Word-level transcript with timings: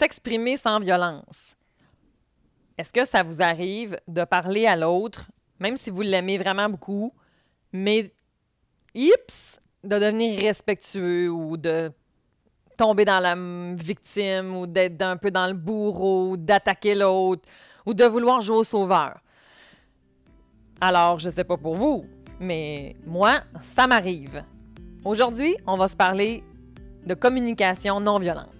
s'exprimer 0.00 0.56
sans 0.56 0.80
violence. 0.80 1.54
Est-ce 2.78 2.90
que 2.90 3.04
ça 3.04 3.22
vous 3.22 3.42
arrive 3.42 3.98
de 4.08 4.24
parler 4.24 4.64
à 4.64 4.74
l'autre, 4.74 5.30
même 5.58 5.76
si 5.76 5.90
vous 5.90 6.00
l'aimez 6.00 6.38
vraiment 6.38 6.70
beaucoup, 6.70 7.12
mais 7.70 8.10
ips, 8.94 9.60
de 9.84 9.98
devenir 9.98 10.40
respectueux 10.40 11.28
ou 11.28 11.58
de 11.58 11.92
tomber 12.78 13.04
dans 13.04 13.20
la 13.20 13.34
victime 13.74 14.56
ou 14.56 14.66
d'être 14.66 15.02
un 15.02 15.18
peu 15.18 15.30
dans 15.30 15.46
le 15.46 15.52
bourreau, 15.52 16.38
d'attaquer 16.38 16.94
l'autre 16.94 17.46
ou 17.84 17.92
de 17.92 18.04
vouloir 18.04 18.40
jouer 18.40 18.56
au 18.56 18.64
sauveur? 18.64 19.20
Alors, 20.80 21.18
je 21.18 21.28
sais 21.28 21.44
pas 21.44 21.58
pour 21.58 21.74
vous, 21.74 22.06
mais 22.38 22.96
moi, 23.04 23.42
ça 23.60 23.86
m'arrive. 23.86 24.42
Aujourd'hui, 25.04 25.54
on 25.66 25.76
va 25.76 25.88
se 25.88 25.96
parler 25.96 26.42
de 27.04 27.12
communication 27.12 28.00
non 28.00 28.18
violente. 28.18 28.59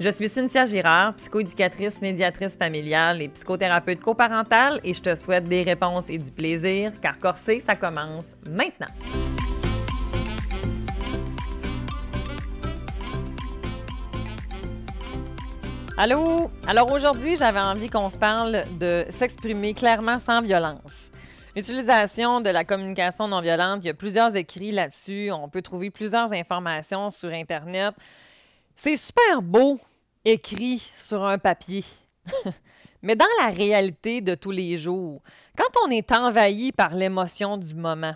Je 0.00 0.08
suis 0.08 0.28
Cynthia 0.28 0.66
Girard, 0.66 1.14
psychoéducatrice, 1.14 2.00
médiatrice 2.02 2.56
familiale 2.56 3.22
et 3.22 3.28
psychothérapeute 3.28 4.00
coparentale 4.00 4.80
et 4.82 4.92
je 4.92 5.00
te 5.00 5.14
souhaite 5.14 5.44
des 5.44 5.62
réponses 5.62 6.10
et 6.10 6.18
du 6.18 6.32
plaisir 6.32 6.90
car 7.00 7.16
Corsé, 7.20 7.60
ça 7.60 7.76
commence 7.76 8.26
maintenant. 8.50 8.88
Allô? 15.96 16.50
Alors 16.66 16.90
aujourd'hui, 16.90 17.36
j'avais 17.36 17.60
envie 17.60 17.88
qu'on 17.88 18.10
se 18.10 18.18
parle 18.18 18.64
de 18.80 19.04
s'exprimer 19.10 19.74
clairement 19.74 20.18
sans 20.18 20.42
violence. 20.42 21.12
Utilisation 21.54 22.40
de 22.40 22.50
la 22.50 22.64
communication 22.64 23.28
non 23.28 23.40
violente, 23.40 23.78
il 23.84 23.86
y 23.86 23.90
a 23.90 23.94
plusieurs 23.94 24.34
écrits 24.34 24.72
là-dessus. 24.72 25.30
On 25.30 25.48
peut 25.48 25.62
trouver 25.62 25.90
plusieurs 25.90 26.32
informations 26.32 27.10
sur 27.10 27.28
Internet. 27.28 27.94
C'est 28.76 28.96
super 28.96 29.40
beau 29.40 29.78
écrit 30.24 30.90
sur 30.96 31.24
un 31.24 31.38
papier. 31.38 31.84
Mais 33.02 33.16
dans 33.16 33.26
la 33.40 33.50
réalité 33.50 34.20
de 34.20 34.34
tous 34.34 34.50
les 34.50 34.76
jours, 34.78 35.22
quand 35.56 35.70
on 35.84 35.90
est 35.90 36.10
envahi 36.10 36.72
par 36.72 36.94
l'émotion 36.94 37.56
du 37.56 37.74
moment, 37.74 38.14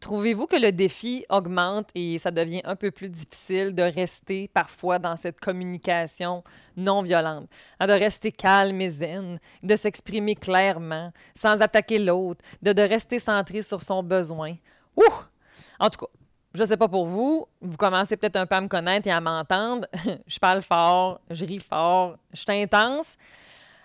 trouvez-vous 0.00 0.46
que 0.46 0.56
le 0.56 0.70
défi 0.70 1.24
augmente 1.30 1.88
et 1.94 2.18
ça 2.18 2.30
devient 2.30 2.60
un 2.64 2.76
peu 2.76 2.90
plus 2.90 3.08
difficile 3.08 3.74
de 3.74 3.82
rester 3.82 4.48
parfois 4.48 4.98
dans 4.98 5.16
cette 5.16 5.40
communication 5.40 6.44
non 6.76 7.02
violente, 7.02 7.48
hein, 7.80 7.86
de 7.86 7.92
rester 7.92 8.30
calme 8.30 8.80
et 8.80 8.90
zen, 8.90 9.40
de 9.62 9.76
s'exprimer 9.76 10.36
clairement, 10.36 11.12
sans 11.34 11.60
attaquer 11.60 11.98
l'autre, 11.98 12.44
de, 12.62 12.72
de 12.72 12.82
rester 12.82 13.18
centré 13.18 13.62
sur 13.62 13.82
son 13.82 14.02
besoin? 14.02 14.54
Ouh! 14.96 15.02
En 15.80 15.90
tout 15.90 16.00
cas, 16.00 16.12
je 16.56 16.64
sais 16.64 16.76
pas 16.76 16.88
pour 16.88 17.06
vous, 17.06 17.46
vous 17.60 17.76
commencez 17.76 18.16
peut-être 18.16 18.36
un 18.36 18.46
peu 18.46 18.54
à 18.54 18.60
me 18.60 18.68
connaître 18.68 19.06
et 19.06 19.10
à 19.10 19.20
m'entendre. 19.20 19.86
je 20.26 20.38
parle 20.38 20.62
fort, 20.62 21.20
je 21.30 21.44
ris 21.44 21.60
fort, 21.60 22.16
je 22.32 22.40
suis 22.40 22.62
intense. 22.62 23.16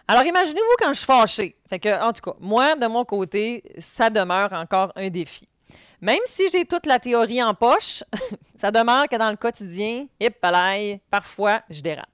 Alors 0.07 0.23
imaginez-vous 0.23 0.75
quand 0.79 0.89
je 0.89 0.97
suis 0.97 1.05
fâchée. 1.05 1.55
Fait 1.69 1.79
que, 1.79 2.03
en 2.03 2.11
tout 2.13 2.21
cas, 2.21 2.37
moi, 2.39 2.75
de 2.75 2.87
mon 2.87 3.05
côté, 3.05 3.63
ça 3.79 4.09
demeure 4.09 4.51
encore 4.53 4.91
un 4.95 5.09
défi. 5.09 5.45
Même 6.01 6.19
si 6.25 6.49
j'ai 6.49 6.65
toute 6.65 6.85
la 6.85 6.97
théorie 6.99 7.43
en 7.43 7.53
poche, 7.53 8.03
ça 8.55 8.71
demeure 8.71 9.07
que 9.07 9.15
dans 9.17 9.29
le 9.29 9.37
quotidien, 9.37 10.07
hip 10.19 10.35
parfois, 11.09 11.61
je 11.69 11.81
dérape. 11.81 12.07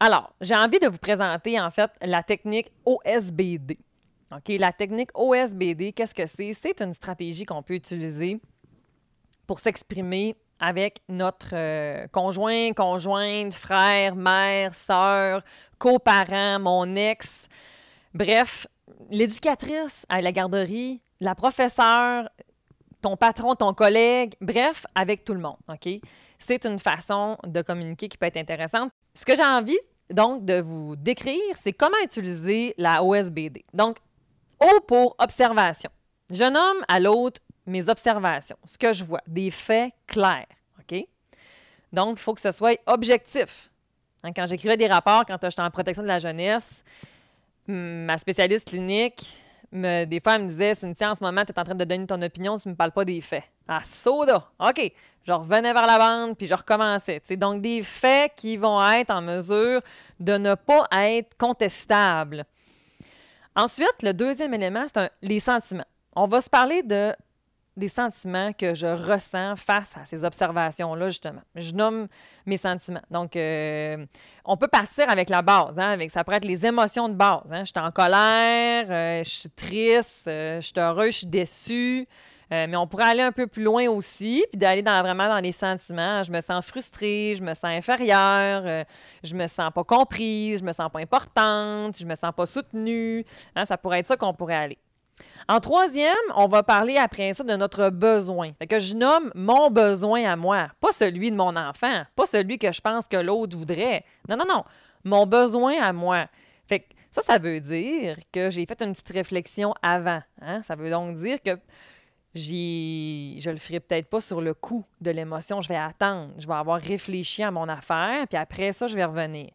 Alors, 0.00 0.32
j'ai 0.40 0.56
envie 0.56 0.78
de 0.78 0.88
vous 0.88 0.98
présenter 0.98 1.60
en 1.60 1.70
fait 1.70 1.90
la 2.00 2.22
technique 2.22 2.72
OSBD. 2.86 3.78
OK, 4.32 4.48
la 4.58 4.72
technique 4.72 5.10
OSBD, 5.14 5.92
qu'est-ce 5.92 6.14
que 6.14 6.26
c'est? 6.26 6.54
C'est 6.54 6.80
une 6.80 6.94
stratégie 6.94 7.44
qu'on 7.44 7.62
peut 7.62 7.74
utiliser 7.74 8.40
pour 9.50 9.58
s'exprimer 9.58 10.36
avec 10.60 11.00
notre 11.08 11.54
euh, 11.54 12.06
conjoint, 12.12 12.72
conjointe, 12.72 13.52
frère, 13.52 14.14
mère, 14.14 14.76
sœur, 14.76 15.42
coparent, 15.76 16.60
mon 16.60 16.94
ex. 16.94 17.48
Bref, 18.14 18.68
l'éducatrice 19.10 20.06
à 20.08 20.20
la 20.20 20.30
garderie, 20.30 21.02
la 21.18 21.34
professeure, 21.34 22.28
ton 23.02 23.16
patron, 23.16 23.56
ton 23.56 23.74
collègue, 23.74 24.34
bref, 24.40 24.86
avec 24.94 25.24
tout 25.24 25.34
le 25.34 25.40
monde, 25.40 25.58
OK? 25.68 25.94
C'est 26.38 26.64
une 26.64 26.78
façon 26.78 27.36
de 27.44 27.60
communiquer 27.60 28.08
qui 28.08 28.18
peut 28.18 28.26
être 28.26 28.36
intéressante. 28.36 28.92
Ce 29.14 29.24
que 29.24 29.34
j'ai 29.34 29.42
envie, 29.42 29.80
donc, 30.10 30.44
de 30.44 30.60
vous 30.60 30.94
décrire, 30.94 31.56
c'est 31.60 31.72
comment 31.72 31.98
utiliser 32.04 32.72
la 32.78 33.02
OSBD. 33.02 33.64
Donc, 33.74 33.96
O 34.60 34.80
pour 34.86 35.16
observation. 35.18 35.90
Je 36.30 36.44
nomme 36.44 36.84
à 36.86 37.00
l'autre 37.00 37.40
mes 37.66 37.88
observations, 37.88 38.56
ce 38.64 38.78
que 38.78 38.92
je 38.92 39.04
vois, 39.04 39.22
des 39.26 39.50
faits 39.50 39.92
clairs. 40.06 40.46
OK? 40.78 41.04
Donc, 41.92 42.18
il 42.18 42.22
faut 42.22 42.34
que 42.34 42.40
ce 42.40 42.52
soit 42.52 42.78
objectif. 42.86 43.70
Hein, 44.22 44.32
quand 44.34 44.46
j'écrivais 44.46 44.76
des 44.76 44.86
rapports, 44.86 45.24
quand 45.26 45.38
j'étais 45.42 45.60
en 45.60 45.70
protection 45.70 46.02
de 46.02 46.08
la 46.08 46.18
jeunesse, 46.18 46.82
ma 47.66 48.18
spécialiste 48.18 48.68
clinique, 48.68 49.36
me, 49.72 50.04
des 50.04 50.20
fois, 50.20 50.36
elle 50.36 50.44
me 50.44 50.48
disait 50.48 50.74
Cynthia, 50.74 51.12
en 51.12 51.14
ce 51.14 51.22
moment, 51.22 51.44
tu 51.44 51.52
es 51.52 51.58
en 51.58 51.64
train 51.64 51.74
de 51.74 51.84
donner 51.84 52.06
ton 52.06 52.20
opinion, 52.22 52.58
tu 52.58 52.68
ne 52.68 52.72
me 52.72 52.76
parles 52.76 52.92
pas 52.92 53.04
des 53.04 53.20
faits. 53.20 53.44
Ah, 53.68 53.82
soda! 53.84 54.50
OK. 54.58 54.92
Je 55.22 55.32
revenais 55.32 55.72
vers 55.72 55.86
la 55.86 55.98
bande, 55.98 56.36
puis 56.36 56.46
je 56.46 56.54
recommençais. 56.54 57.20
C'est 57.24 57.36
donc 57.36 57.60
des 57.60 57.82
faits 57.82 58.32
qui 58.36 58.56
vont 58.56 58.84
être 58.90 59.10
en 59.10 59.20
mesure 59.20 59.82
de 60.18 60.38
ne 60.38 60.54
pas 60.54 60.88
être 60.92 61.36
contestables. 61.36 62.44
Ensuite, 63.54 64.02
le 64.02 64.12
deuxième 64.12 64.54
élément, 64.54 64.86
c'est 64.92 65.10
les 65.22 65.40
sentiments. 65.40 65.84
On 66.16 66.26
va 66.26 66.40
se 66.40 66.48
parler 66.48 66.82
de 66.82 67.14
des 67.76 67.88
sentiments 67.88 68.52
que 68.52 68.74
je 68.74 68.86
ressens 68.86 69.56
face 69.56 69.96
à 69.96 70.04
ces 70.04 70.24
observations-là, 70.24 71.08
justement. 71.08 71.42
Je 71.54 71.72
nomme 71.72 72.08
mes 72.46 72.56
sentiments. 72.56 73.02
Donc, 73.10 73.36
euh, 73.36 74.04
on 74.44 74.56
peut 74.56 74.68
partir 74.68 75.08
avec 75.08 75.30
la 75.30 75.42
base, 75.42 75.78
hein, 75.78 75.90
avec, 75.90 76.10
ça 76.10 76.24
pourrait 76.24 76.38
être 76.38 76.44
les 76.44 76.66
émotions 76.66 77.08
de 77.08 77.14
base. 77.14 77.42
Hein. 77.50 77.64
Je 77.64 77.70
suis 77.70 77.78
en 77.78 77.90
colère, 77.90 78.86
euh, 78.90 79.22
je 79.22 79.28
suis 79.28 79.50
triste, 79.50 80.26
euh, 80.26 80.60
je 80.60 80.66
suis 80.66 80.78
heureux, 80.78 81.06
je 81.06 81.18
suis 81.18 81.26
déçu. 81.26 82.08
mais 82.50 82.74
on 82.74 82.88
pourrait 82.88 83.10
aller 83.10 83.22
un 83.22 83.30
peu 83.30 83.46
plus 83.46 83.62
loin 83.62 83.86
aussi, 83.86 84.44
puis 84.50 84.58
d'aller 84.58 84.82
dans, 84.82 85.00
vraiment 85.02 85.28
dans 85.28 85.38
les 85.38 85.52
sentiments. 85.52 86.24
Je 86.24 86.32
me 86.32 86.40
sens 86.40 86.66
frustrée, 86.66 87.34
je 87.36 87.42
me 87.44 87.54
sens 87.54 87.66
inférieure, 87.66 88.84
je 89.22 89.34
me 89.36 89.46
sens 89.46 89.70
pas 89.72 89.84
comprise, 89.84 90.58
je 90.58 90.64
me 90.64 90.72
sens 90.72 90.90
pas 90.90 90.98
importante, 90.98 91.96
je 91.96 92.04
me 92.04 92.16
sens 92.16 92.32
pas 92.36 92.46
soutenue. 92.46 93.24
Hein, 93.54 93.66
ça 93.66 93.78
pourrait 93.78 94.00
être 94.00 94.08
ça 94.08 94.16
qu'on 94.16 94.34
pourrait 94.34 94.56
aller. 94.56 94.78
En 95.48 95.60
troisième, 95.60 96.14
on 96.36 96.46
va 96.46 96.62
parler 96.62 96.96
après 96.96 97.34
ça 97.34 97.44
de 97.44 97.56
notre 97.56 97.90
besoin. 97.90 98.52
Fait 98.58 98.66
que 98.66 98.80
je 98.80 98.94
nomme 98.94 99.30
mon 99.34 99.70
besoin 99.70 100.24
à 100.24 100.36
moi, 100.36 100.68
pas 100.80 100.92
celui 100.92 101.30
de 101.30 101.36
mon 101.36 101.56
enfant, 101.56 102.04
pas 102.14 102.26
celui 102.26 102.58
que 102.58 102.70
je 102.70 102.80
pense 102.80 103.08
que 103.08 103.16
l'autre 103.16 103.56
voudrait. 103.56 104.04
Non, 104.28 104.36
non, 104.36 104.44
non. 104.48 104.64
Mon 105.04 105.26
besoin 105.26 105.80
à 105.80 105.92
moi. 105.92 106.26
Fait 106.66 106.80
que 106.80 106.94
ça, 107.10 107.22
ça 107.22 107.38
veut 107.38 107.60
dire 107.60 108.16
que 108.32 108.50
j'ai 108.50 108.64
fait 108.66 108.80
une 108.82 108.92
petite 108.92 109.10
réflexion 109.10 109.74
avant. 109.82 110.22
Hein. 110.40 110.62
Ça 110.62 110.76
veut 110.76 110.90
donc 110.90 111.16
dire 111.16 111.42
que 111.42 111.58
j'ai, 112.34 113.38
je 113.40 113.50
le 113.50 113.56
ferai 113.56 113.80
peut-être 113.80 114.08
pas 114.08 114.20
sur 114.20 114.40
le 114.40 114.54
coup 114.54 114.84
de 115.00 115.10
l'émotion. 115.10 115.60
Je 115.60 115.68
vais 115.68 115.76
attendre. 115.76 116.32
Je 116.38 116.46
vais 116.46 116.54
avoir 116.54 116.80
réfléchi 116.80 117.42
à 117.42 117.50
mon 117.50 117.68
affaire, 117.68 118.26
puis 118.28 118.38
après 118.38 118.72
ça, 118.72 118.86
je 118.86 118.94
vais 118.94 119.04
revenir. 119.04 119.50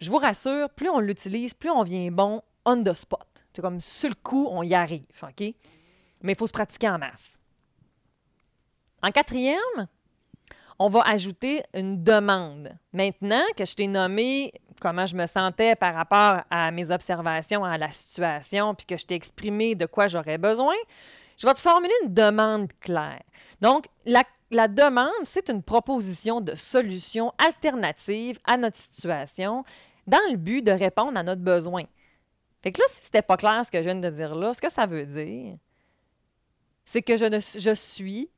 Je 0.00 0.10
vous 0.10 0.16
rassure, 0.16 0.70
plus 0.70 0.88
on 0.88 0.98
l'utilise, 0.98 1.54
plus 1.54 1.70
on 1.70 1.82
vient 1.84 2.10
bon 2.10 2.42
on 2.64 2.82
the 2.82 2.94
spot. 2.94 3.29
C'est 3.52 3.62
comme 3.62 3.80
sur 3.80 4.08
le 4.08 4.14
coup, 4.14 4.48
on 4.50 4.62
y 4.62 4.74
arrive, 4.74 5.04
OK? 5.22 5.54
Mais 6.22 6.32
il 6.32 6.36
faut 6.36 6.46
se 6.46 6.52
pratiquer 6.52 6.88
en 6.88 6.98
masse. 6.98 7.38
En 9.02 9.10
quatrième, 9.10 9.88
on 10.78 10.88
va 10.88 11.02
ajouter 11.02 11.62
une 11.74 12.02
demande. 12.02 12.72
Maintenant 12.92 13.44
que 13.56 13.64
je 13.64 13.74
t'ai 13.74 13.86
nommé 13.86 14.52
comment 14.80 15.06
je 15.06 15.14
me 15.14 15.26
sentais 15.26 15.76
par 15.76 15.94
rapport 15.94 16.42
à 16.50 16.70
mes 16.70 16.90
observations, 16.90 17.64
à 17.64 17.78
la 17.78 17.90
situation, 17.90 18.74
puis 18.74 18.86
que 18.86 18.96
je 18.96 19.06
t'ai 19.06 19.14
exprimé 19.14 19.74
de 19.74 19.86
quoi 19.86 20.08
j'aurais 20.08 20.38
besoin, 20.38 20.74
je 21.36 21.46
vais 21.46 21.54
te 21.54 21.60
formuler 21.60 21.92
une 22.04 22.14
demande 22.14 22.70
claire. 22.80 23.22
Donc, 23.60 23.86
la, 24.04 24.22
la 24.50 24.68
demande, 24.68 25.10
c'est 25.24 25.48
une 25.48 25.62
proposition 25.62 26.40
de 26.40 26.54
solution 26.54 27.32
alternative 27.38 28.38
à 28.44 28.56
notre 28.56 28.76
situation 28.76 29.64
dans 30.06 30.30
le 30.30 30.36
but 30.36 30.62
de 30.62 30.72
répondre 30.72 31.18
à 31.18 31.22
notre 31.22 31.42
besoin. 31.42 31.84
Fait 32.62 32.72
que 32.72 32.80
là, 32.80 32.86
si 32.88 33.04
c'était 33.04 33.22
pas 33.22 33.36
clair 33.36 33.64
ce 33.64 33.70
que 33.70 33.78
je 33.78 33.84
viens 33.84 33.94
de 33.94 34.10
dire 34.10 34.34
là, 34.34 34.52
ce 34.52 34.60
que 34.60 34.70
ça 34.70 34.86
veut 34.86 35.06
dire, 35.06 35.56
c'est 36.84 37.02
que 37.02 37.16
je, 37.16 37.24
ne, 37.24 37.38
je 37.38 37.74
suis, 37.74 38.30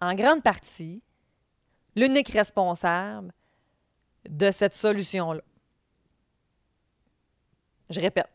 en 0.00 0.14
grande 0.14 0.42
partie, 0.42 1.02
l'unique 1.94 2.28
responsable 2.28 3.32
de 4.28 4.50
cette 4.50 4.74
solution-là. 4.74 5.42
Je 7.90 8.00
répète. 8.00 8.28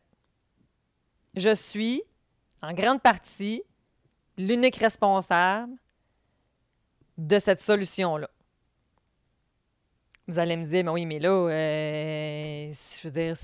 Je 1.36 1.56
suis, 1.56 2.04
en 2.62 2.74
grande 2.74 3.02
partie, 3.02 3.64
l'unique 4.38 4.76
responsable 4.76 5.74
de 7.18 7.40
cette 7.40 7.62
solution-là. 7.62 8.30
Vous 10.28 10.40
allez 10.40 10.56
me 10.56 10.66
dire, 10.66 10.84
mais 10.84 10.92
oui, 10.92 11.06
mais 11.06 11.20
là, 11.20 11.30
euh, 11.30 12.74
je 12.74 13.08
veux 13.08 13.12
dire, 13.12 13.38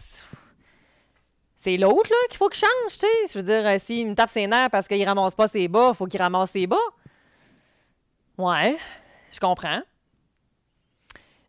c'est 1.67 1.75
l'autre 1.75 2.09
là 2.09 2.15
qu'il 2.29 2.37
faut 2.37 2.47
qu'il 2.47 2.61
change, 2.61 2.93
tu 2.93 2.99
sais. 2.99 3.27
Je 3.29 3.37
veux 3.37 3.43
dire, 3.43 3.67
euh, 3.67 3.77
s'il 3.77 4.07
me 4.07 4.15
tape 4.15 4.29
ses 4.29 4.47
nerfs 4.47 4.69
parce 4.69 4.87
qu'il 4.87 5.03
ramasse 5.03 5.35
pas 5.35 5.49
ses 5.49 5.67
bas, 5.67 5.89
il 5.89 5.95
faut 5.95 6.05
qu'il 6.05 6.21
ramasse 6.21 6.51
ses 6.51 6.65
bas. 6.65 6.77
Ouais, 8.37 8.77
je 9.33 9.39
comprends. 9.41 9.81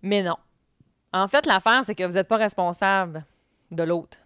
Mais 0.02 0.24
non. 0.24 0.34
En 1.12 1.28
fait, 1.28 1.46
l'affaire, 1.46 1.84
c'est 1.84 1.94
que 1.94 2.02
vous 2.02 2.14
n'êtes 2.14 2.26
pas 2.26 2.36
responsable 2.36 3.24
de 3.70 3.84
l'autre. 3.84 4.18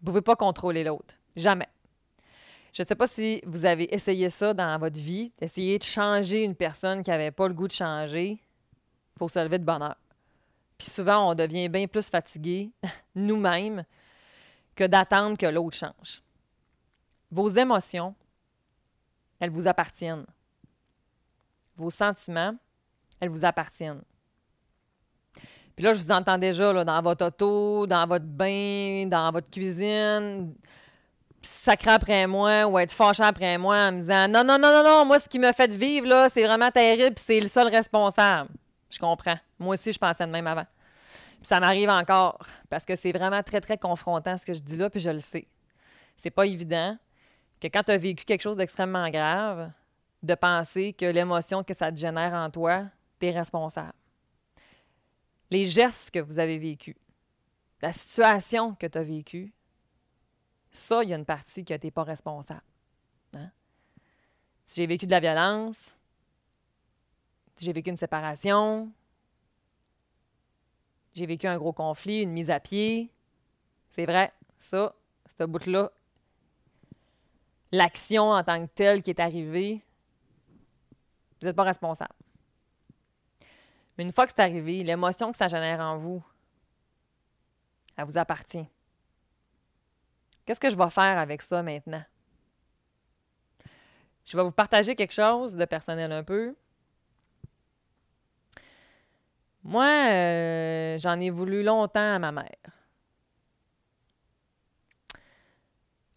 Vous 0.00 0.06
ne 0.06 0.06
pouvez 0.06 0.20
pas 0.20 0.34
contrôler 0.34 0.82
l'autre. 0.82 1.14
Jamais. 1.36 1.68
Je 2.72 2.82
ne 2.82 2.86
sais 2.88 2.96
pas 2.96 3.06
si 3.06 3.40
vous 3.46 3.64
avez 3.66 3.94
essayé 3.94 4.30
ça 4.30 4.52
dans 4.52 4.76
votre 4.80 4.98
vie, 4.98 5.30
d'essayer 5.38 5.78
de 5.78 5.84
changer 5.84 6.42
une 6.42 6.56
personne 6.56 7.04
qui 7.04 7.10
n'avait 7.10 7.30
pas 7.30 7.46
le 7.46 7.54
goût 7.54 7.68
de 7.68 7.72
changer. 7.72 8.30
Il 8.30 9.18
faut 9.20 9.28
se 9.28 9.38
lever 9.38 9.60
de 9.60 9.64
bonheur. 9.64 9.94
Puis 10.76 10.90
souvent, 10.90 11.30
on 11.30 11.34
devient 11.36 11.68
bien 11.68 11.86
plus 11.86 12.10
fatigué, 12.10 12.72
nous-mêmes, 13.14 13.84
que 14.76 14.84
d'attendre 14.84 15.36
que 15.36 15.46
l'autre 15.46 15.76
change. 15.76 16.22
Vos 17.30 17.48
émotions, 17.48 18.14
elles 19.40 19.50
vous 19.50 19.66
appartiennent. 19.66 20.26
Vos 21.76 21.90
sentiments, 21.90 22.54
elles 23.20 23.28
vous 23.28 23.44
appartiennent. 23.44 24.02
Puis 25.74 25.84
là, 25.84 25.92
je 25.92 26.02
vous 26.02 26.10
entends 26.10 26.38
déjà 26.38 26.72
là, 26.72 26.84
dans 26.84 27.02
votre 27.02 27.26
auto, 27.26 27.86
dans 27.86 28.06
votre 28.06 28.24
bain, 28.24 29.06
dans 29.06 29.30
votre 29.30 29.50
cuisine, 29.50 30.54
sacrer 31.42 31.90
après 31.90 32.26
moi 32.26 32.66
ou 32.66 32.78
être 32.78 32.92
fâché 32.92 33.22
après 33.22 33.58
moi 33.58 33.76
en 33.76 33.92
me 33.92 34.00
disant 34.00 34.26
Non, 34.28 34.42
non, 34.42 34.58
non, 34.58 34.72
non, 34.72 34.82
non, 34.82 35.04
moi, 35.04 35.18
ce 35.18 35.28
qui 35.28 35.38
me 35.38 35.52
fait 35.52 35.70
vivre, 35.70 36.06
là, 36.06 36.28
c'est 36.30 36.46
vraiment 36.46 36.70
terrible, 36.70 37.16
c'est 37.18 37.40
le 37.40 37.48
seul 37.48 37.68
responsable. 37.68 38.50
Je 38.90 38.98
comprends. 38.98 39.36
Moi 39.58 39.74
aussi, 39.74 39.92
je 39.92 39.98
pensais 39.98 40.26
de 40.26 40.30
même 40.30 40.46
avant. 40.46 40.66
Ça 41.46 41.60
m'arrive 41.60 41.90
encore 41.90 42.44
parce 42.68 42.84
que 42.84 42.96
c'est 42.96 43.12
vraiment 43.12 43.40
très, 43.40 43.60
très 43.60 43.78
confrontant 43.78 44.36
ce 44.36 44.44
que 44.44 44.52
je 44.52 44.58
dis 44.58 44.76
là, 44.76 44.90
puis 44.90 44.98
je 44.98 45.10
le 45.10 45.20
sais. 45.20 45.46
C'est 46.16 46.32
pas 46.32 46.44
évident 46.44 46.98
que 47.60 47.68
quand 47.68 47.84
tu 47.84 47.92
as 47.92 47.98
vécu 47.98 48.24
quelque 48.24 48.40
chose 48.40 48.56
d'extrêmement 48.56 49.08
grave, 49.10 49.70
de 50.24 50.34
penser 50.34 50.92
que 50.92 51.06
l'émotion 51.06 51.62
que 51.62 51.72
ça 51.72 51.92
te 51.92 51.96
génère 51.98 52.34
en 52.34 52.50
toi, 52.50 52.86
tu 53.20 53.26
es 53.26 53.30
responsable. 53.30 53.92
Les 55.48 55.66
gestes 55.66 56.10
que 56.10 56.18
vous 56.18 56.40
avez 56.40 56.58
vécus, 56.58 56.96
la 57.80 57.92
situation 57.92 58.74
que 58.74 58.88
tu 58.88 58.98
as 58.98 59.04
vécue, 59.04 59.54
ça, 60.72 61.04
il 61.04 61.10
y 61.10 61.14
a 61.14 61.16
une 61.16 61.24
partie 61.24 61.64
que 61.64 61.74
tu 61.74 61.86
n'es 61.86 61.92
pas 61.92 62.02
responsable. 62.02 62.66
Hein? 63.36 63.52
Si 64.66 64.80
j'ai 64.80 64.86
vécu 64.88 65.06
de 65.06 65.12
la 65.12 65.20
violence, 65.20 65.94
si 67.54 67.64
j'ai 67.64 67.72
vécu 67.72 67.90
une 67.90 67.96
séparation, 67.96 68.90
j'ai 71.16 71.24
vécu 71.24 71.46
un 71.46 71.56
gros 71.56 71.72
conflit, 71.72 72.20
une 72.20 72.32
mise 72.32 72.50
à 72.50 72.60
pied. 72.60 73.10
C'est 73.88 74.04
vrai, 74.04 74.32
ça, 74.58 74.94
ce 75.26 75.44
bout-là, 75.44 75.90
l'action 77.72 78.30
en 78.30 78.44
tant 78.44 78.64
que 78.66 78.70
telle 78.72 79.00
qui 79.00 79.08
est 79.10 79.20
arrivée, 79.20 79.82
vous 81.40 81.46
n'êtes 81.46 81.56
pas 81.56 81.64
responsable. 81.64 82.14
Mais 83.96 84.04
une 84.04 84.12
fois 84.12 84.26
que 84.26 84.32
c'est 84.36 84.42
arrivé, 84.42 84.84
l'émotion 84.84 85.32
que 85.32 85.38
ça 85.38 85.48
génère 85.48 85.80
en 85.80 85.96
vous, 85.96 86.22
elle 87.96 88.04
vous 88.04 88.18
appartient. 88.18 88.66
Qu'est-ce 90.44 90.60
que 90.60 90.68
je 90.68 90.76
vais 90.76 90.90
faire 90.90 91.18
avec 91.18 91.40
ça 91.40 91.62
maintenant? 91.62 92.04
Je 94.26 94.36
vais 94.36 94.42
vous 94.42 94.52
partager 94.52 94.94
quelque 94.94 95.14
chose 95.14 95.56
de 95.56 95.64
personnel 95.64 96.12
un 96.12 96.22
peu. 96.22 96.54
Moi, 99.66 99.84
euh, 99.84 100.96
j'en 101.00 101.18
ai 101.18 101.28
voulu 101.28 101.64
longtemps 101.64 102.14
à 102.14 102.18
ma 102.20 102.30
mère. 102.30 102.46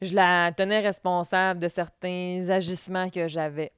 Je 0.01 0.13
la 0.13 0.51
tenais 0.55 0.81
responsable 0.81 1.59
de 1.59 1.67
certains 1.67 2.47
agissements 2.49 3.09
que 3.09 3.27
j'avais. 3.27 3.73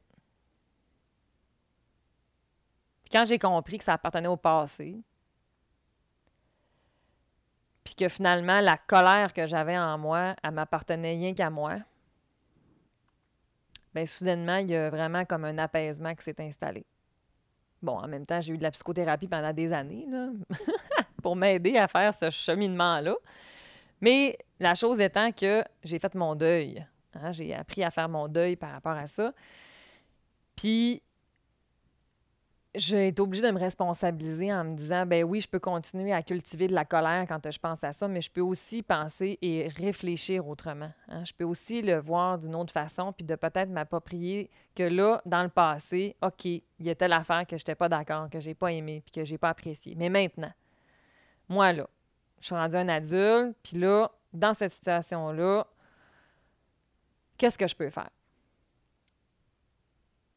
Puis 3.06 3.12
quand 3.14 3.24
j'ai 3.24 3.40
compris 3.40 3.78
que 3.78 3.86
ça 3.86 3.94
appartenait 3.94 4.28
au 4.28 4.36
passé, 4.36 5.02
puis 7.86 7.96
que 7.96 8.10
finalement 8.10 8.60
la 8.60 8.78
colère 8.78 9.34
que 9.34 9.48
j'avais 9.48 9.78
en 9.78 9.98
moi, 9.98 10.36
elle 10.44 10.52
m'appartenait 10.52 11.14
rien 11.14 11.34
qu'à 11.34 11.50
moi, 11.50 11.78
bien 13.96 14.06
soudainement, 14.06 14.58
il 14.58 14.72
y 14.72 14.76
a 14.76 14.90
vraiment 14.90 15.24
comme 15.24 15.46
un 15.46 15.58
apaisement 15.60 16.14
qui 16.14 16.24
s'est 16.24 16.42
installé. 16.42 16.86
Bon, 17.82 17.98
en 17.98 18.08
même 18.08 18.26
temps, 18.26 18.42
j'ai 18.42 18.54
eu 18.54 18.58
de 18.58 18.64
la 18.64 18.72
psychothérapie 18.72 19.28
pendant 19.28 19.54
des 19.54 19.74
années 19.74 20.06
pour 21.24 21.36
m'aider 21.36 21.78
à 21.78 21.88
faire 21.88 22.14
ce 22.14 22.30
cheminement-là. 22.30 23.16
Mais 24.02 24.38
la 24.60 24.76
chose 24.76 25.00
étant 25.00 25.32
que 25.32 25.64
j'ai 25.84 26.00
fait 26.00 26.14
mon 26.16 26.36
deuil. 26.36 26.86
Hein, 27.16 27.32
j'ai 27.32 27.54
appris 27.54 27.84
à 27.84 27.92
faire 27.92 28.10
mon 28.10 28.28
deuil 28.28 28.56
par 28.56 28.72
rapport 28.72 28.94
à 28.94 29.08
ça. 29.08 29.34
Puis 30.56 31.02
j'ai 32.74 33.10
été 33.10 33.22
obligée 33.22 33.44
de 33.44 33.52
me 33.52 33.60
responsabiliser 33.60 34.54
en 34.54 34.64
me 34.64 34.76
disant 34.76 35.06
ben 35.06 35.24
oui, 35.24 35.42
je 35.42 35.48
peux 35.48 35.60
continuer 35.60 36.14
à 36.14 36.24
cultiver 36.24 36.68
de 36.68 36.74
la 36.74 36.86
colère 36.86 37.26
quand 37.28 37.52
je 37.52 37.60
pense 37.60 37.84
à 37.84 37.92
ça, 37.92 38.08
mais 38.08 38.22
je 38.22 38.32
peux 38.32 38.42
aussi 38.42 38.82
penser 38.82 39.38
et 39.42 39.68
réfléchir 39.68 40.48
autrement. 40.48 40.92
Hein. 41.10 41.24
Je 41.26 41.34
peux 41.34 41.44
aussi 41.44 41.82
le 41.82 42.00
voir 42.00 42.38
d'une 42.38 42.56
autre 42.56 42.72
façon, 42.72 43.12
puis 43.12 43.26
de 43.26 43.36
peut-être 43.36 43.70
m'approprier 43.70 44.50
que 44.74 44.84
là, 44.84 45.22
dans 45.26 45.44
le 45.44 45.50
passé, 45.50 46.16
OK, 46.22 46.46
il 46.46 46.64
y 46.80 46.90
a 46.90 46.96
telle 46.96 47.14
affaire 47.14 47.46
que 47.46 47.58
je 47.58 47.62
n'étais 47.62 47.76
pas 47.76 47.90
d'accord, 47.90 48.30
que 48.30 48.40
j'ai 48.40 48.54
pas 48.54 48.72
aimé, 48.72 49.02
puis 49.06 49.12
que 49.12 49.26
j'ai 49.26 49.38
pas 49.38 49.50
apprécié. 49.50 49.96
Mais 49.98 50.10
maintenant, 50.10 50.54
moi 51.50 51.74
là, 51.74 51.90
je 52.40 52.46
suis 52.46 52.56
rendue 52.56 52.78
un 52.78 52.90
adulte, 52.90 53.58
puis 53.64 53.78
là, 53.78 54.10
dans 54.32 54.54
cette 54.54 54.72
situation-là, 54.72 55.68
qu'est-ce 57.38 57.58
que 57.58 57.68
je 57.68 57.76
peux 57.76 57.90
faire? 57.90 58.10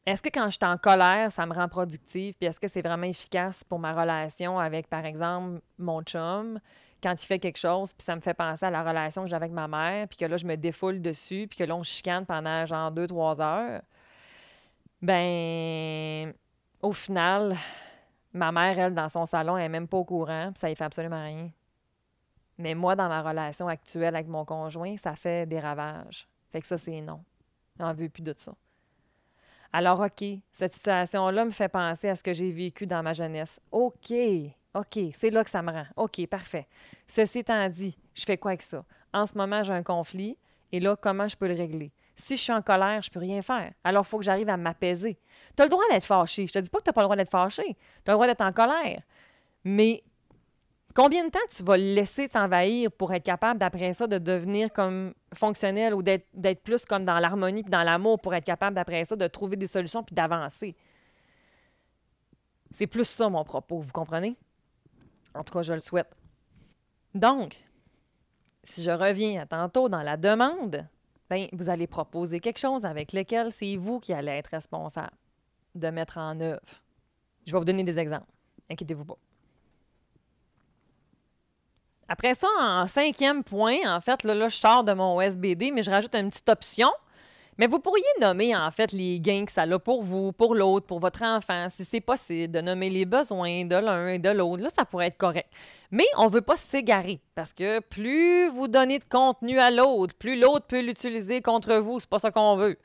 Est-ce 0.05 0.21
que 0.21 0.29
quand 0.29 0.45
je 0.45 0.51
suis 0.51 0.65
en 0.65 0.77
colère, 0.77 1.31
ça 1.31 1.45
me 1.47 1.53
rend 1.53 1.67
productive? 1.67 2.35
Puis 2.35 2.47
est-ce 2.47 2.59
que 2.59 2.67
c'est 2.67 2.83
vraiment 2.83 3.07
efficace 3.07 3.63
pour 3.63 3.79
ma 3.79 3.99
relation 3.99 4.59
avec, 4.59 4.87
par 4.87 5.03
exemple, 5.03 5.61
mon 5.79 6.03
chum, 6.03 6.59
quand 7.01 7.11
il 7.11 7.25
fait 7.25 7.39
quelque 7.39 7.57
chose, 7.57 7.93
puis 7.93 8.05
ça 8.05 8.15
me 8.15 8.21
fait 8.21 8.35
penser 8.35 8.65
à 8.65 8.69
la 8.69 8.83
relation 8.83 9.23
que 9.23 9.29
j'ai 9.29 9.35
avec 9.35 9.51
ma 9.51 9.67
mère, 9.67 10.07
puis 10.07 10.17
que 10.17 10.25
là, 10.25 10.37
je 10.37 10.45
me 10.45 10.57
défoule 10.57 11.01
dessus, 11.01 11.47
puis 11.49 11.57
que 11.57 11.63
là, 11.63 11.75
on 11.75 11.83
chicane 11.83 12.25
pendant 12.25 12.65
genre 12.67 12.91
deux, 12.91 13.07
trois 13.07 13.41
heures? 13.41 13.81
Ben, 15.01 16.33
au 16.81 16.93
final, 16.93 17.55
ma 18.33 18.51
mère, 18.51 18.77
elle, 18.77 18.93
dans 18.93 19.09
son 19.09 19.25
salon, 19.25 19.57
elle 19.57 19.63
n'est 19.63 19.69
même 19.69 19.87
pas 19.87 19.97
au 19.97 20.05
courant, 20.05 20.51
puis 20.51 20.59
ça 20.59 20.69
y 20.69 20.75
fait 20.75 20.83
absolument 20.83 21.23
rien. 21.23 21.49
Mais 22.57 22.75
moi, 22.75 22.95
dans 22.95 23.09
ma 23.09 23.21
relation 23.21 23.67
actuelle 23.67 24.15
avec 24.15 24.27
mon 24.27 24.45
conjoint, 24.45 24.97
ça 24.97 25.15
fait 25.15 25.47
des 25.47 25.59
ravages. 25.59 26.27
Fait 26.51 26.61
que 26.61 26.67
ça, 26.67 26.77
c'est 26.77 27.01
non. 27.01 27.23
J'en 27.79 27.93
veux 27.93 28.09
plus 28.09 28.23
de 28.23 28.33
ça. 28.37 28.53
Alors, 29.73 29.99
OK, 29.99 30.25
cette 30.51 30.73
situation-là 30.73 31.45
me 31.45 31.51
fait 31.51 31.69
penser 31.69 32.09
à 32.09 32.15
ce 32.15 32.23
que 32.23 32.33
j'ai 32.33 32.51
vécu 32.51 32.87
dans 32.87 33.03
ma 33.03 33.13
jeunesse. 33.13 33.59
OK, 33.71 34.13
OK, 34.73 34.99
c'est 35.13 35.29
là 35.29 35.43
que 35.43 35.49
ça 35.49 35.61
me 35.61 35.71
rend. 35.71 35.85
OK, 35.95 36.25
parfait. 36.27 36.67
Ceci 37.07 37.39
étant 37.39 37.67
dit, 37.69 37.97
je 38.13 38.23
fais 38.25 38.37
quoi 38.37 38.51
avec 38.51 38.61
ça? 38.61 38.83
En 39.13 39.25
ce 39.25 39.37
moment, 39.37 39.63
j'ai 39.63 39.73
un 39.73 39.83
conflit 39.83 40.37
et 40.71 40.79
là, 40.79 40.95
comment 40.95 41.27
je 41.27 41.37
peux 41.37 41.47
le 41.47 41.55
régler? 41.55 41.91
Si 42.17 42.37
je 42.37 42.43
suis 42.43 42.53
en 42.53 42.61
colère, 42.61 43.01
je 43.01 43.09
ne 43.09 43.13
peux 43.13 43.19
rien 43.19 43.41
faire. 43.41 43.71
Alors, 43.83 44.05
il 44.05 44.09
faut 44.09 44.17
que 44.17 44.23
j'arrive 44.23 44.49
à 44.49 44.57
m'apaiser. 44.57 45.17
Tu 45.55 45.61
as 45.61 45.65
le 45.65 45.69
droit 45.69 45.83
d'être 45.89 46.05
fâché. 46.05 46.47
Je 46.47 46.53
te 46.53 46.59
dis 46.59 46.69
pas 46.69 46.79
que 46.79 46.83
tu 46.83 46.89
n'as 46.89 46.93
pas 46.93 47.01
le 47.01 47.05
droit 47.05 47.15
d'être 47.15 47.31
fâché. 47.31 47.63
Tu 47.63 48.11
as 48.11 48.11
le 48.11 48.13
droit 48.13 48.27
d'être 48.27 48.41
en 48.41 48.51
colère. 48.51 49.01
Mais 49.63 50.03
Combien 50.95 51.25
de 51.25 51.29
temps 51.29 51.39
tu 51.53 51.61
vas 51.61 51.75
laisser 51.75 52.29
t'envahir 52.29 52.89
pour 52.89 53.13
être 53.13 53.25
capable, 53.25 53.59
d'après 53.59 53.93
ça, 53.93 54.07
de 54.07 54.17
devenir 54.17 54.71
comme 54.71 55.13
fonctionnel 55.33 55.93
ou 55.93 56.01
d'être 56.01 56.63
plus 56.63 56.85
comme 56.85 57.03
dans 57.03 57.19
l'harmonie 57.19 57.65
et 57.67 57.69
dans 57.69 57.83
l'amour 57.83 58.21
pour 58.21 58.33
être 58.33 58.45
capable, 58.45 58.75
d'après 58.75 59.03
ça, 59.03 59.17
de 59.17 59.27
trouver 59.27 59.57
des 59.57 59.67
solutions 59.67 60.03
puis 60.03 60.15
d'avancer? 60.15 60.73
C'est 62.71 62.87
plus 62.87 63.03
ça 63.03 63.27
mon 63.27 63.43
propos, 63.43 63.81
vous 63.81 63.91
comprenez? 63.91 64.37
En 65.33 65.43
tout 65.43 65.53
cas, 65.53 65.63
je 65.63 65.73
le 65.73 65.79
souhaite. 65.79 66.15
Donc, 67.13 67.57
si 68.63 68.81
je 68.81 68.91
reviens 68.91 69.41
à 69.41 69.45
tantôt 69.45 69.89
dans 69.89 70.01
la 70.01 70.15
demande, 70.15 70.87
ben, 71.29 71.47
vous 71.51 71.67
allez 71.67 71.87
proposer 71.87 72.39
quelque 72.39 72.59
chose 72.59 72.85
avec 72.85 73.11
lequel 73.11 73.51
c'est 73.51 73.75
vous 73.75 73.99
qui 73.99 74.13
allez 74.13 74.31
être 74.31 74.47
responsable 74.47 75.11
de 75.73 75.89
mettre 75.89 76.17
en 76.17 76.39
œuvre. 76.39 76.61
Je 77.45 77.51
vais 77.51 77.57
vous 77.57 77.65
donner 77.65 77.83
des 77.83 77.99
exemples. 77.99 78.31
Inquiétez-vous 78.69 79.03
pas. 79.03 79.17
Après 82.07 82.35
ça, 82.35 82.47
en 82.59 82.87
cinquième 82.87 83.43
point, 83.43 83.77
en 83.87 83.99
fait, 83.99 84.23
là, 84.23 84.47
je 84.47 84.55
sors 84.55 84.83
de 84.83 84.93
mon 84.93 85.19
SBD, 85.19 85.71
mais 85.71 85.81
je 85.81 85.89
rajoute 85.89 86.13
une 86.15 86.29
petite 86.29 86.49
option. 86.49 86.91
Mais 87.57 87.67
vous 87.67 87.79
pourriez 87.79 88.03
nommer, 88.19 88.55
en 88.55 88.69
fait, 88.69 88.91
les 88.91 89.21
gains 89.21 89.45
que 89.45 89.51
ça 89.51 89.61
a 89.61 89.79
pour 89.79 90.03
vous, 90.03 90.33
pour 90.33 90.55
l'autre, 90.55 90.85
pour 90.85 90.99
votre 90.99 91.23
enfant, 91.23 91.67
si 91.69 91.85
c'est 91.85 92.01
possible, 92.01 92.53
de 92.53 92.61
nommer 92.61 92.89
les 92.89 93.05
besoins 93.05 93.63
de 93.63 93.77
l'un 93.77 94.07
et 94.07 94.19
de 94.19 94.29
l'autre. 94.29 94.61
Là, 94.63 94.69
ça 94.75 94.83
pourrait 94.83 95.07
être 95.07 95.17
correct. 95.17 95.49
Mais 95.89 96.05
on 96.17 96.25
ne 96.25 96.29
veut 96.29 96.41
pas 96.41 96.57
s'égarer 96.57 97.21
parce 97.33 97.53
que 97.53 97.79
plus 97.79 98.49
vous 98.49 98.67
donnez 98.67 98.99
de 98.99 99.05
contenu 99.05 99.57
à 99.59 99.71
l'autre, 99.71 100.13
plus 100.15 100.37
l'autre 100.37 100.65
peut 100.67 100.81
l'utiliser 100.81 101.41
contre 101.41 101.75
vous. 101.75 102.01
C'est 102.01 102.09
pas 102.09 102.19
ça 102.19 102.29
qu'on 102.29 102.57
veut. 102.57 102.77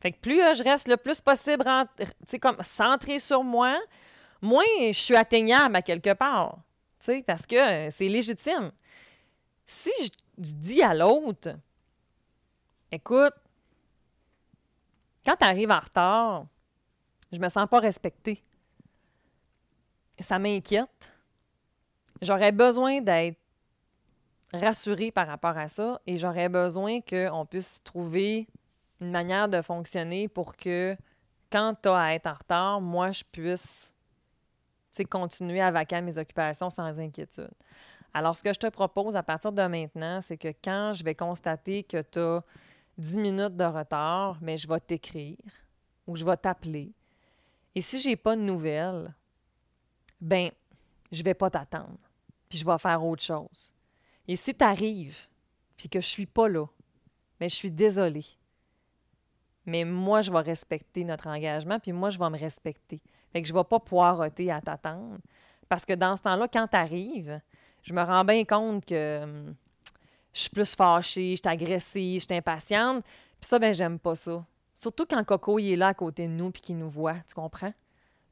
Fait 0.00 0.10
que 0.10 0.18
plus 0.18 0.40
euh, 0.42 0.54
je 0.54 0.64
reste 0.64 0.88
le 0.88 0.96
plus 0.96 1.20
possible 1.20 1.64
comme 2.40 2.56
centré 2.62 3.20
sur 3.20 3.44
moi, 3.44 3.78
moins 4.42 4.64
je 4.88 4.98
suis 4.98 5.16
atteignable 5.16 5.76
à 5.76 5.82
quelque 5.82 6.14
part. 6.14 6.58
Parce 7.26 7.46
que 7.46 7.56
euh, 7.56 7.90
c'est 7.90 8.08
légitime. 8.08 8.70
Si 9.66 9.90
je 10.38 10.52
dis 10.52 10.82
à 10.82 10.94
l'autre, 10.94 11.56
écoute, 12.92 13.34
quand 15.24 15.36
tu 15.36 15.44
arrives 15.44 15.70
en 15.70 15.80
retard, 15.80 16.46
je 17.32 17.38
me 17.38 17.48
sens 17.48 17.68
pas 17.68 17.80
respectée. 17.80 18.42
Ça 20.18 20.38
m'inquiète. 20.38 21.12
J'aurais 22.20 22.52
besoin 22.52 23.00
d'être 23.00 23.38
rassurée 24.52 25.10
par 25.10 25.26
rapport 25.26 25.56
à 25.56 25.68
ça 25.68 26.00
et 26.06 26.18
j'aurais 26.18 26.48
besoin 26.48 27.00
qu'on 27.00 27.46
puisse 27.46 27.80
trouver 27.82 28.48
une 29.00 29.10
manière 29.10 29.48
de 29.48 29.62
fonctionner 29.62 30.28
pour 30.28 30.56
que 30.56 30.96
quand 31.50 31.74
tu 31.82 31.88
as 31.88 31.96
à 31.96 32.14
être 32.14 32.26
en 32.26 32.34
retard, 32.34 32.80
moi, 32.80 33.12
je 33.12 33.24
puisse 33.24 33.94
continuer 35.08 35.60
à 35.60 35.70
vaquer 35.70 36.00
mes 36.00 36.18
occupations 36.18 36.70
sans 36.70 36.98
inquiétude. 36.98 37.50
Alors, 38.12 38.36
ce 38.36 38.42
que 38.42 38.52
je 38.52 38.58
te 38.58 38.66
propose 38.66 39.14
à 39.16 39.22
partir 39.22 39.52
de 39.52 39.62
maintenant, 39.62 40.20
c'est 40.20 40.36
que 40.36 40.48
quand 40.64 40.94
je 40.94 41.04
vais 41.04 41.14
constater 41.14 41.84
que 41.84 42.02
tu 42.02 42.18
as 42.18 42.42
10 42.98 43.16
minutes 43.18 43.56
de 43.56 43.64
retard, 43.64 44.38
mais 44.40 44.56
je 44.56 44.68
vais 44.68 44.80
t'écrire 44.80 45.38
ou 46.06 46.16
je 46.16 46.24
vais 46.24 46.36
t'appeler. 46.36 46.92
Et 47.74 47.80
si 47.80 48.00
je 48.00 48.08
n'ai 48.08 48.16
pas 48.16 48.34
de 48.34 48.40
nouvelles, 48.42 49.14
ben, 50.20 50.50
je 51.12 51.22
vais 51.22 51.34
pas 51.34 51.50
t'attendre. 51.50 51.98
Puis 52.48 52.58
je 52.58 52.66
vais 52.66 52.78
faire 52.78 53.04
autre 53.04 53.22
chose. 53.22 53.72
Et 54.26 54.36
si 54.36 54.54
tu 54.54 54.64
arrives, 54.64 55.26
puis 55.76 55.88
que 55.88 56.00
je 56.00 56.06
suis 56.06 56.26
pas 56.26 56.48
là, 56.48 56.66
mais 57.38 57.48
je 57.48 57.54
suis 57.54 57.70
désolée. 57.70 58.26
Mais 59.66 59.84
moi, 59.84 60.20
je 60.20 60.30
vais 60.32 60.40
respecter 60.40 61.04
notre 61.04 61.28
engagement, 61.28 61.78
puis 61.78 61.92
moi, 61.92 62.10
je 62.10 62.18
vais 62.18 62.28
me 62.28 62.38
respecter. 62.38 63.00
Fait 63.32 63.42
que 63.42 63.48
je 63.48 63.52
ne 63.52 63.58
vais 63.58 63.64
pas 63.64 63.78
poireauter 63.78 64.50
à 64.50 64.60
t'attendre. 64.60 65.18
Parce 65.68 65.84
que 65.84 65.92
dans 65.92 66.16
ce 66.16 66.22
temps-là, 66.22 66.48
quand 66.48 66.66
tu 66.66 66.76
arrives, 66.76 67.40
je 67.82 67.92
me 67.92 68.02
rends 68.02 68.24
bien 68.24 68.44
compte 68.44 68.84
que 68.84 69.22
hum, 69.22 69.54
je 70.32 70.40
suis 70.40 70.50
plus 70.50 70.74
fâchée, 70.74 71.36
je 71.36 71.40
suis 71.40 71.48
agressive, 71.48 72.20
je 72.20 72.26
suis 72.26 72.36
impatiente. 72.36 73.04
Puis 73.40 73.48
ça, 73.48 73.58
ben 73.58 73.72
j'aime 73.74 73.98
pas 73.98 74.16
ça. 74.16 74.44
Surtout 74.74 75.06
quand 75.06 75.22
Coco 75.24 75.58
il 75.58 75.72
est 75.72 75.76
là 75.76 75.88
à 75.88 75.94
côté 75.94 76.26
de 76.26 76.32
nous 76.32 76.50
puis 76.50 76.62
qu'il 76.62 76.78
nous 76.78 76.90
voit, 76.90 77.16
tu 77.28 77.34
comprends? 77.34 77.72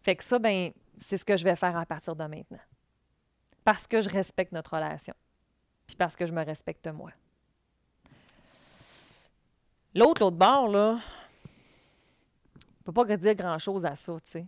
Fait 0.02 0.17
que 0.17 0.25
ça, 0.25 0.38
ben 0.38 0.73
c'est 0.97 1.17
ce 1.17 1.25
que 1.25 1.37
je 1.37 1.45
vais 1.45 1.57
faire 1.57 1.76
à 1.76 1.87
partir 1.87 2.17
de 2.17 2.25
maintenant. 2.25 2.59
Parce 3.64 3.87
que 3.87 4.00
je 4.00 4.09
respecte 4.09 4.52
notre 4.52 4.75
relation. 4.75 5.14
Puis 5.87 5.97
parce 5.97 6.17
que 6.17 6.26
je 6.26 6.33
me 6.33 6.45
respecte 6.45 6.87
moi. 6.88 7.11
L'autre, 9.95 10.23
l'autre 10.23 10.37
bord, 10.37 10.69
là, 10.69 10.95
ne 10.95 12.85
peut 12.85 12.93
pas 12.93 13.17
dire 13.17 13.35
grand-chose 13.35 13.85
à 13.85 13.97
ça, 13.97 14.14
tu 14.25 14.31
sais. 14.31 14.47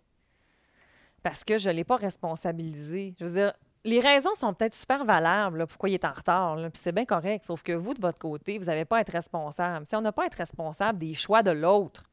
Parce 1.22 1.44
que 1.44 1.58
je 1.58 1.68
ne 1.68 1.74
l'ai 1.74 1.84
pas 1.84 1.96
responsabilisé. 1.96 3.14
Je 3.18 3.24
veux 3.24 3.32
dire, 3.32 3.52
les 3.84 4.00
raisons 4.00 4.34
sont 4.34 4.52
peut-être 4.54 4.74
super 4.74 5.04
valables, 5.04 5.66
pourquoi 5.66 5.88
il 5.88 5.94
est 5.94 6.04
en 6.04 6.12
retard, 6.12 6.56
puis 6.56 6.70
c'est 6.74 6.92
bien 6.92 7.04
correct, 7.04 7.44
sauf 7.44 7.62
que 7.62 7.72
vous, 7.72 7.94
de 7.94 8.00
votre 8.00 8.18
côté, 8.18 8.58
vous 8.58 8.66
n'avez 8.66 8.84
pas 8.84 8.98
à 8.98 9.00
être 9.00 9.12
responsable. 9.12 9.86
Si 9.86 9.96
on 9.96 10.00
n'a 10.00 10.12
pas 10.12 10.24
à 10.24 10.26
être 10.26 10.34
responsable 10.34 10.98
des 10.98 11.14
choix 11.14 11.42
de 11.42 11.50
l'autre. 11.50 12.04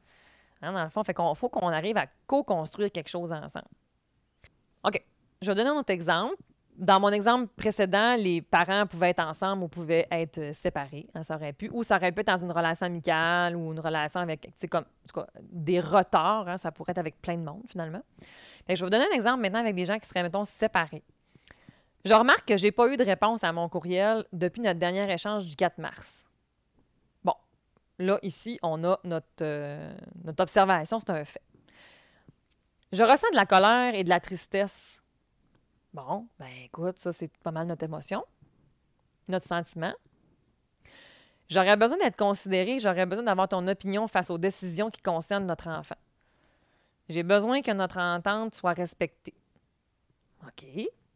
Hein, 0.62 0.72
dans 0.72 0.82
le 0.82 0.90
fond, 0.90 1.04
fait 1.04 1.16
faut 1.36 1.48
qu'on 1.48 1.68
arrive 1.68 1.96
à 1.96 2.06
co-construire 2.26 2.90
quelque 2.90 3.08
chose 3.08 3.30
ensemble. 3.32 3.68
OK. 4.84 5.02
Je 5.40 5.46
vais 5.46 5.54
donner 5.54 5.70
un 5.70 5.74
autre 5.74 5.92
exemple. 5.92 6.36
Dans 6.78 7.00
mon 7.00 7.08
exemple 7.08 7.48
précédent, 7.56 8.14
les 8.16 8.40
parents 8.40 8.86
pouvaient 8.86 9.10
être 9.10 9.18
ensemble 9.18 9.64
ou 9.64 9.68
pouvaient 9.68 10.06
être 10.12 10.38
euh, 10.38 10.52
séparés. 10.52 11.08
Hein, 11.12 11.24
ça 11.24 11.34
aurait 11.34 11.52
pu. 11.52 11.68
Ou 11.72 11.82
ça 11.82 11.96
aurait 11.96 12.12
pu 12.12 12.20
être 12.20 12.28
dans 12.28 12.38
une 12.38 12.52
relation 12.52 12.86
amicale 12.86 13.56
ou 13.56 13.72
une 13.72 13.80
relation 13.80 14.20
avec, 14.20 14.48
comme, 14.70 14.84
des 15.42 15.80
retards. 15.80 16.48
Hein, 16.48 16.56
ça 16.56 16.70
pourrait 16.70 16.92
être 16.92 16.98
avec 16.98 17.20
plein 17.20 17.36
de 17.36 17.42
monde, 17.42 17.64
finalement. 17.68 18.00
je 18.68 18.74
vais 18.74 18.80
vous 18.80 18.90
donner 18.90 19.06
un 19.12 19.16
exemple 19.16 19.40
maintenant 19.40 19.58
avec 19.58 19.74
des 19.74 19.86
gens 19.86 19.98
qui 19.98 20.06
seraient, 20.06 20.22
mettons, 20.22 20.44
séparés. 20.44 21.02
Je 22.04 22.14
remarque 22.14 22.46
que 22.46 22.56
je 22.56 22.66
n'ai 22.66 22.70
pas 22.70 22.86
eu 22.86 22.96
de 22.96 23.04
réponse 23.04 23.42
à 23.42 23.52
mon 23.52 23.68
courriel 23.68 24.24
depuis 24.32 24.62
notre 24.62 24.78
dernier 24.78 25.12
échange 25.12 25.46
du 25.46 25.56
4 25.56 25.78
mars. 25.78 26.24
Bon, 27.24 27.34
là, 27.98 28.20
ici, 28.22 28.56
on 28.62 28.84
a 28.84 29.00
euh, 29.40 29.94
notre 30.24 30.42
observation, 30.44 31.00
c'est 31.00 31.10
un 31.10 31.24
fait. 31.24 31.42
Je 32.92 33.02
ressens 33.02 33.30
de 33.32 33.36
la 33.36 33.46
colère 33.46 33.96
et 33.96 34.04
de 34.04 34.08
la 34.08 34.20
tristesse 34.20 35.02
Bon, 35.94 36.28
ben 36.38 36.48
écoute, 36.64 36.98
ça, 36.98 37.12
c'est 37.12 37.30
pas 37.38 37.50
mal 37.50 37.66
notre 37.66 37.84
émotion, 37.84 38.24
notre 39.28 39.46
sentiment. 39.46 39.94
J'aurais 41.48 41.76
besoin 41.76 41.96
d'être 41.98 42.16
considéré, 42.16 42.78
j'aurais 42.78 43.06
besoin 43.06 43.24
d'avoir 43.24 43.48
ton 43.48 43.66
opinion 43.68 44.06
face 44.06 44.28
aux 44.30 44.36
décisions 44.36 44.90
qui 44.90 45.00
concernent 45.00 45.46
notre 45.46 45.68
enfant. 45.68 45.96
J'ai 47.08 47.22
besoin 47.22 47.62
que 47.62 47.70
notre 47.72 47.98
entente 47.98 48.54
soit 48.54 48.74
respectée. 48.74 49.34
OK? 50.42 50.64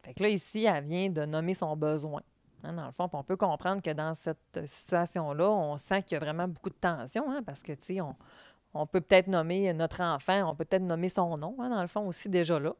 Fait 0.03 0.15
que 0.15 0.23
là, 0.23 0.29
ici, 0.31 0.65
elle 0.65 0.85
vient 0.85 1.11
de 1.11 1.27
nommer 1.27 1.53
son 1.53 1.77
besoin. 1.77 2.23
Hein, 2.65 2.73
dans 2.73 2.87
le 2.87 2.93
fond, 2.93 3.11
on 3.13 3.23
peut 3.23 3.37
comprendre 3.37 3.83
que 3.83 3.91
dans 3.91 4.15
cette 4.15 4.61
situation-là, 4.65 5.51
on 5.51 5.77
sent 5.77 6.03
qu'il 6.05 6.15
y 6.15 6.17
a 6.17 6.21
vraiment 6.21 6.49
beaucoup 6.49 6.71
de 6.71 6.75
tension, 6.75 7.31
hein, 7.31 7.43
parce 7.45 7.63
que, 7.63 7.73
tu 7.73 7.97
sais, 7.97 8.01
on, 8.01 8.87
peut 8.87 9.01
peut-être 9.01 9.27
nommer 9.27 9.73
notre 9.75 10.01
enfant, 10.01 10.51
on 10.51 10.55
peut 10.55 10.65
peut-être 10.65 10.83
nommer 10.83 11.09
son 11.09 11.37
nom, 11.37 11.57
hein, 11.61 11.69
dans 11.69 11.83
le 11.83 11.89
fond, 11.89 12.07
aussi 12.07 12.29
déjà 12.29 12.59
là. 12.59 12.75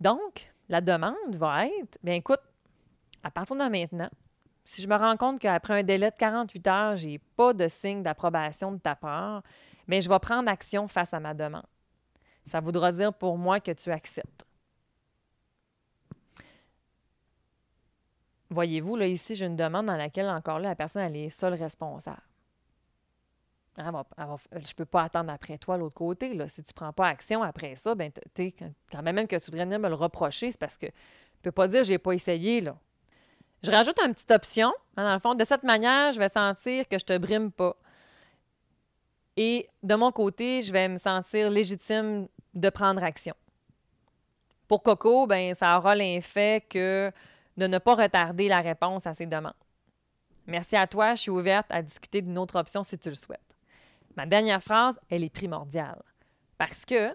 Donc, 0.00 0.52
la 0.68 0.80
demande 0.80 1.34
va 1.34 1.66
être, 1.66 1.98
bien 2.02 2.14
écoute, 2.14 2.40
à 3.22 3.30
partir 3.30 3.56
de 3.56 3.62
maintenant, 3.62 4.10
si 4.64 4.82
je 4.82 4.88
me 4.88 4.96
rends 4.96 5.16
compte 5.16 5.38
qu'après 5.38 5.80
un 5.80 5.82
délai 5.82 6.10
de 6.10 6.16
48 6.16 6.66
heures, 6.66 6.96
je 6.96 7.06
n'ai 7.06 7.18
pas 7.18 7.52
de 7.54 7.68
signe 7.68 8.02
d'approbation 8.02 8.72
de 8.72 8.78
ta 8.78 8.96
part, 8.96 9.42
bien, 9.86 10.00
je 10.00 10.08
vais 10.08 10.18
prendre 10.18 10.50
action 10.50 10.88
face 10.88 11.14
à 11.14 11.20
ma 11.20 11.34
demande. 11.34 11.66
Ça 12.46 12.60
voudra 12.60 12.92
dire 12.92 13.12
pour 13.14 13.38
moi 13.38 13.60
que 13.60 13.72
tu 13.72 13.90
acceptes. 13.90 14.44
Voyez-vous, 18.50 18.96
là, 18.96 19.06
ici, 19.06 19.34
j'ai 19.34 19.46
une 19.46 19.56
demande 19.56 19.86
dans 19.86 19.96
laquelle, 19.96 20.28
encore 20.28 20.60
là, 20.60 20.70
la 20.70 20.76
personne, 20.76 21.02
elle 21.02 21.16
est 21.16 21.30
seule 21.30 21.54
responsable. 21.54 22.22
Je 23.78 23.82
ne 23.82 24.74
peux 24.76 24.84
pas 24.84 25.02
attendre 25.02 25.30
après 25.30 25.58
toi 25.58 25.76
l'autre 25.76 25.94
côté. 25.94 26.34
Là. 26.34 26.48
Si 26.48 26.62
tu 26.62 26.70
ne 26.70 26.74
prends 26.74 26.92
pas 26.92 27.08
action 27.08 27.42
après 27.42 27.76
ça, 27.76 27.94
ben, 27.94 28.10
quand 28.90 29.02
même, 29.02 29.26
que 29.26 29.36
tu 29.36 29.50
voudrais 29.50 29.64
venir 29.64 29.78
me 29.78 29.88
le 29.88 29.94
reprocher, 29.94 30.50
c'est 30.50 30.58
parce 30.58 30.76
que 30.76 30.86
tu 30.86 30.92
ne 30.92 31.42
peux 31.42 31.52
pas 31.52 31.68
dire 31.68 31.84
j'ai 31.84 31.98
pas 31.98 32.12
essayé. 32.12 32.60
Là. 32.60 32.76
Je 33.62 33.70
rajoute 33.70 33.98
une 34.00 34.14
petite 34.14 34.30
option. 34.30 34.72
Hein, 34.96 35.04
dans 35.04 35.14
le 35.14 35.20
fond, 35.20 35.34
de 35.34 35.44
cette 35.44 35.62
manière, 35.62 36.12
je 36.12 36.18
vais 36.18 36.28
sentir 36.28 36.88
que 36.88 36.98
je 36.98 37.04
ne 37.04 37.18
te 37.18 37.18
brime 37.18 37.50
pas. 37.50 37.76
Et 39.36 39.68
de 39.82 39.94
mon 39.94 40.10
côté, 40.12 40.62
je 40.62 40.72
vais 40.72 40.88
me 40.88 40.96
sentir 40.96 41.50
légitime 41.50 42.28
de 42.54 42.70
prendre 42.70 43.02
action. 43.02 43.34
Pour 44.66 44.82
Coco, 44.82 45.26
ben, 45.26 45.54
ça 45.54 45.76
aura 45.76 45.94
l'effet 45.94 46.64
que 46.68 47.12
de 47.56 47.66
ne 47.66 47.78
pas 47.78 47.94
retarder 47.94 48.48
la 48.48 48.60
réponse 48.60 49.06
à 49.06 49.14
ses 49.14 49.26
demandes. 49.26 49.52
Merci 50.46 50.76
à 50.76 50.86
toi, 50.86 51.14
je 51.14 51.22
suis 51.22 51.30
ouverte 51.30 51.66
à 51.70 51.82
discuter 51.82 52.22
d'une 52.22 52.38
autre 52.38 52.58
option 52.58 52.82
si 52.82 52.96
tu 52.98 53.08
le 53.08 53.14
souhaites. 53.14 53.40
Ma 54.16 54.26
dernière 54.26 54.62
phrase, 54.62 54.98
elle 55.08 55.24
est 55.24 55.30
primordiale. 55.30 56.02
Parce 56.58 56.84
que, 56.84 57.14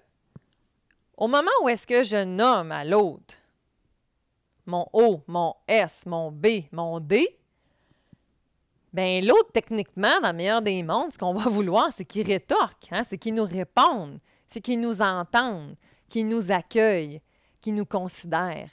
au 1.17 1.27
moment 1.27 1.51
où 1.63 1.69
est-ce 1.69 1.87
que 1.87 2.03
je 2.03 2.23
nomme 2.23 2.71
à 2.71 2.85
l'autre 2.85 3.35
mon 4.67 4.87
O, 4.93 5.23
mon 5.27 5.55
S, 5.67 6.05
mon 6.05 6.31
B, 6.31 6.63
mon 6.71 6.99
D, 6.99 7.37
ben 8.93 9.25
l'autre, 9.25 9.51
techniquement, 9.53 10.19
dans 10.21 10.29
le 10.29 10.37
meilleur 10.37 10.61
des 10.61 10.83
mondes, 10.83 11.11
ce 11.13 11.17
qu'on 11.17 11.33
va 11.33 11.49
vouloir, 11.49 11.91
c'est 11.91 12.05
qu'il 12.05 12.27
rétorque, 12.27 12.87
hein, 12.91 13.03
c'est 13.03 13.17
qu'il 13.17 13.33
nous 13.33 13.45
réponde, 13.45 14.19
c'est 14.49 14.61
qu'il 14.61 14.79
nous 14.79 15.01
entende, 15.01 15.75
qu'il 16.07 16.27
nous 16.27 16.51
accueille, 16.51 17.21
qu'il 17.61 17.75
nous 17.75 17.85
considère, 17.85 18.69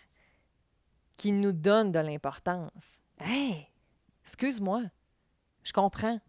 qu'il 1.17 1.41
nous 1.41 1.53
donne 1.53 1.93
de 1.93 2.01
l'importance. 2.01 3.01
Hey, 3.19 3.69
excuse-moi, 4.25 4.83
je 5.63 5.73
comprends 5.73 6.21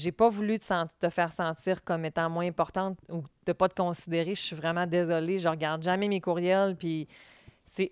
j'ai 0.00 0.12
pas 0.12 0.28
voulu 0.28 0.58
te, 0.58 1.10
faire 1.10 1.32
sentir 1.32 1.84
comme 1.84 2.04
étant 2.04 2.28
moins 2.30 2.46
importante 2.46 2.98
ou 3.08 3.22
de 3.46 3.52
pas 3.52 3.68
te 3.68 3.74
considérer. 3.74 4.34
Je 4.34 4.40
suis 4.40 4.56
vraiment 4.56 4.86
désolée. 4.86 5.38
Je 5.38 5.48
regarde 5.48 5.82
jamais 5.82 6.08
mes 6.08 6.20
courriels. 6.20 6.76
Puis 6.76 7.06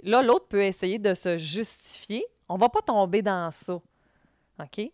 là, 0.02 0.22
l'autre 0.22 0.46
peut 0.48 0.62
essayer 0.62 0.98
de 0.98 1.14
se 1.14 1.36
justifier. 1.36 2.24
On 2.48 2.56
va 2.56 2.68
pas 2.68 2.80
tomber 2.80 3.22
dans 3.22 3.50
ça. 3.50 3.74
OK? 3.74 4.90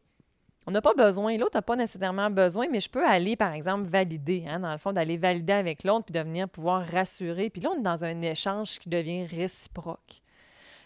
On 0.67 0.71
n'a 0.71 0.81
pas 0.81 0.95
besoin. 0.95 1.37
L'autre 1.37 1.57
n'a 1.57 1.63
pas 1.63 1.77
nécessairement 1.77 2.31
besoin, 2.31 2.67
mais 2.71 2.81
je 2.81 2.89
peux 2.89 3.07
aller, 3.07 3.37
par 3.37 3.53
exemple, 3.53 3.85
valider. 3.85 4.45
Hein, 4.49 4.61
dans 4.61 4.73
le 4.73 4.79
fond, 4.79 4.93
d'aller 4.93 5.17
valider 5.17 5.53
avec 5.53 5.85
l'autre 5.85 6.07
puis 6.07 6.13
de 6.13 6.21
venir 6.21 6.49
pouvoir 6.49 6.87
rassurer. 6.87 7.51
Puis 7.51 7.61
là, 7.61 7.71
on 7.75 7.79
est 7.79 7.83
dans 7.83 8.05
un 8.05 8.23
échange 8.23 8.79
qui 8.79 8.89
devient 8.89 9.27
réciproque. 9.27 10.23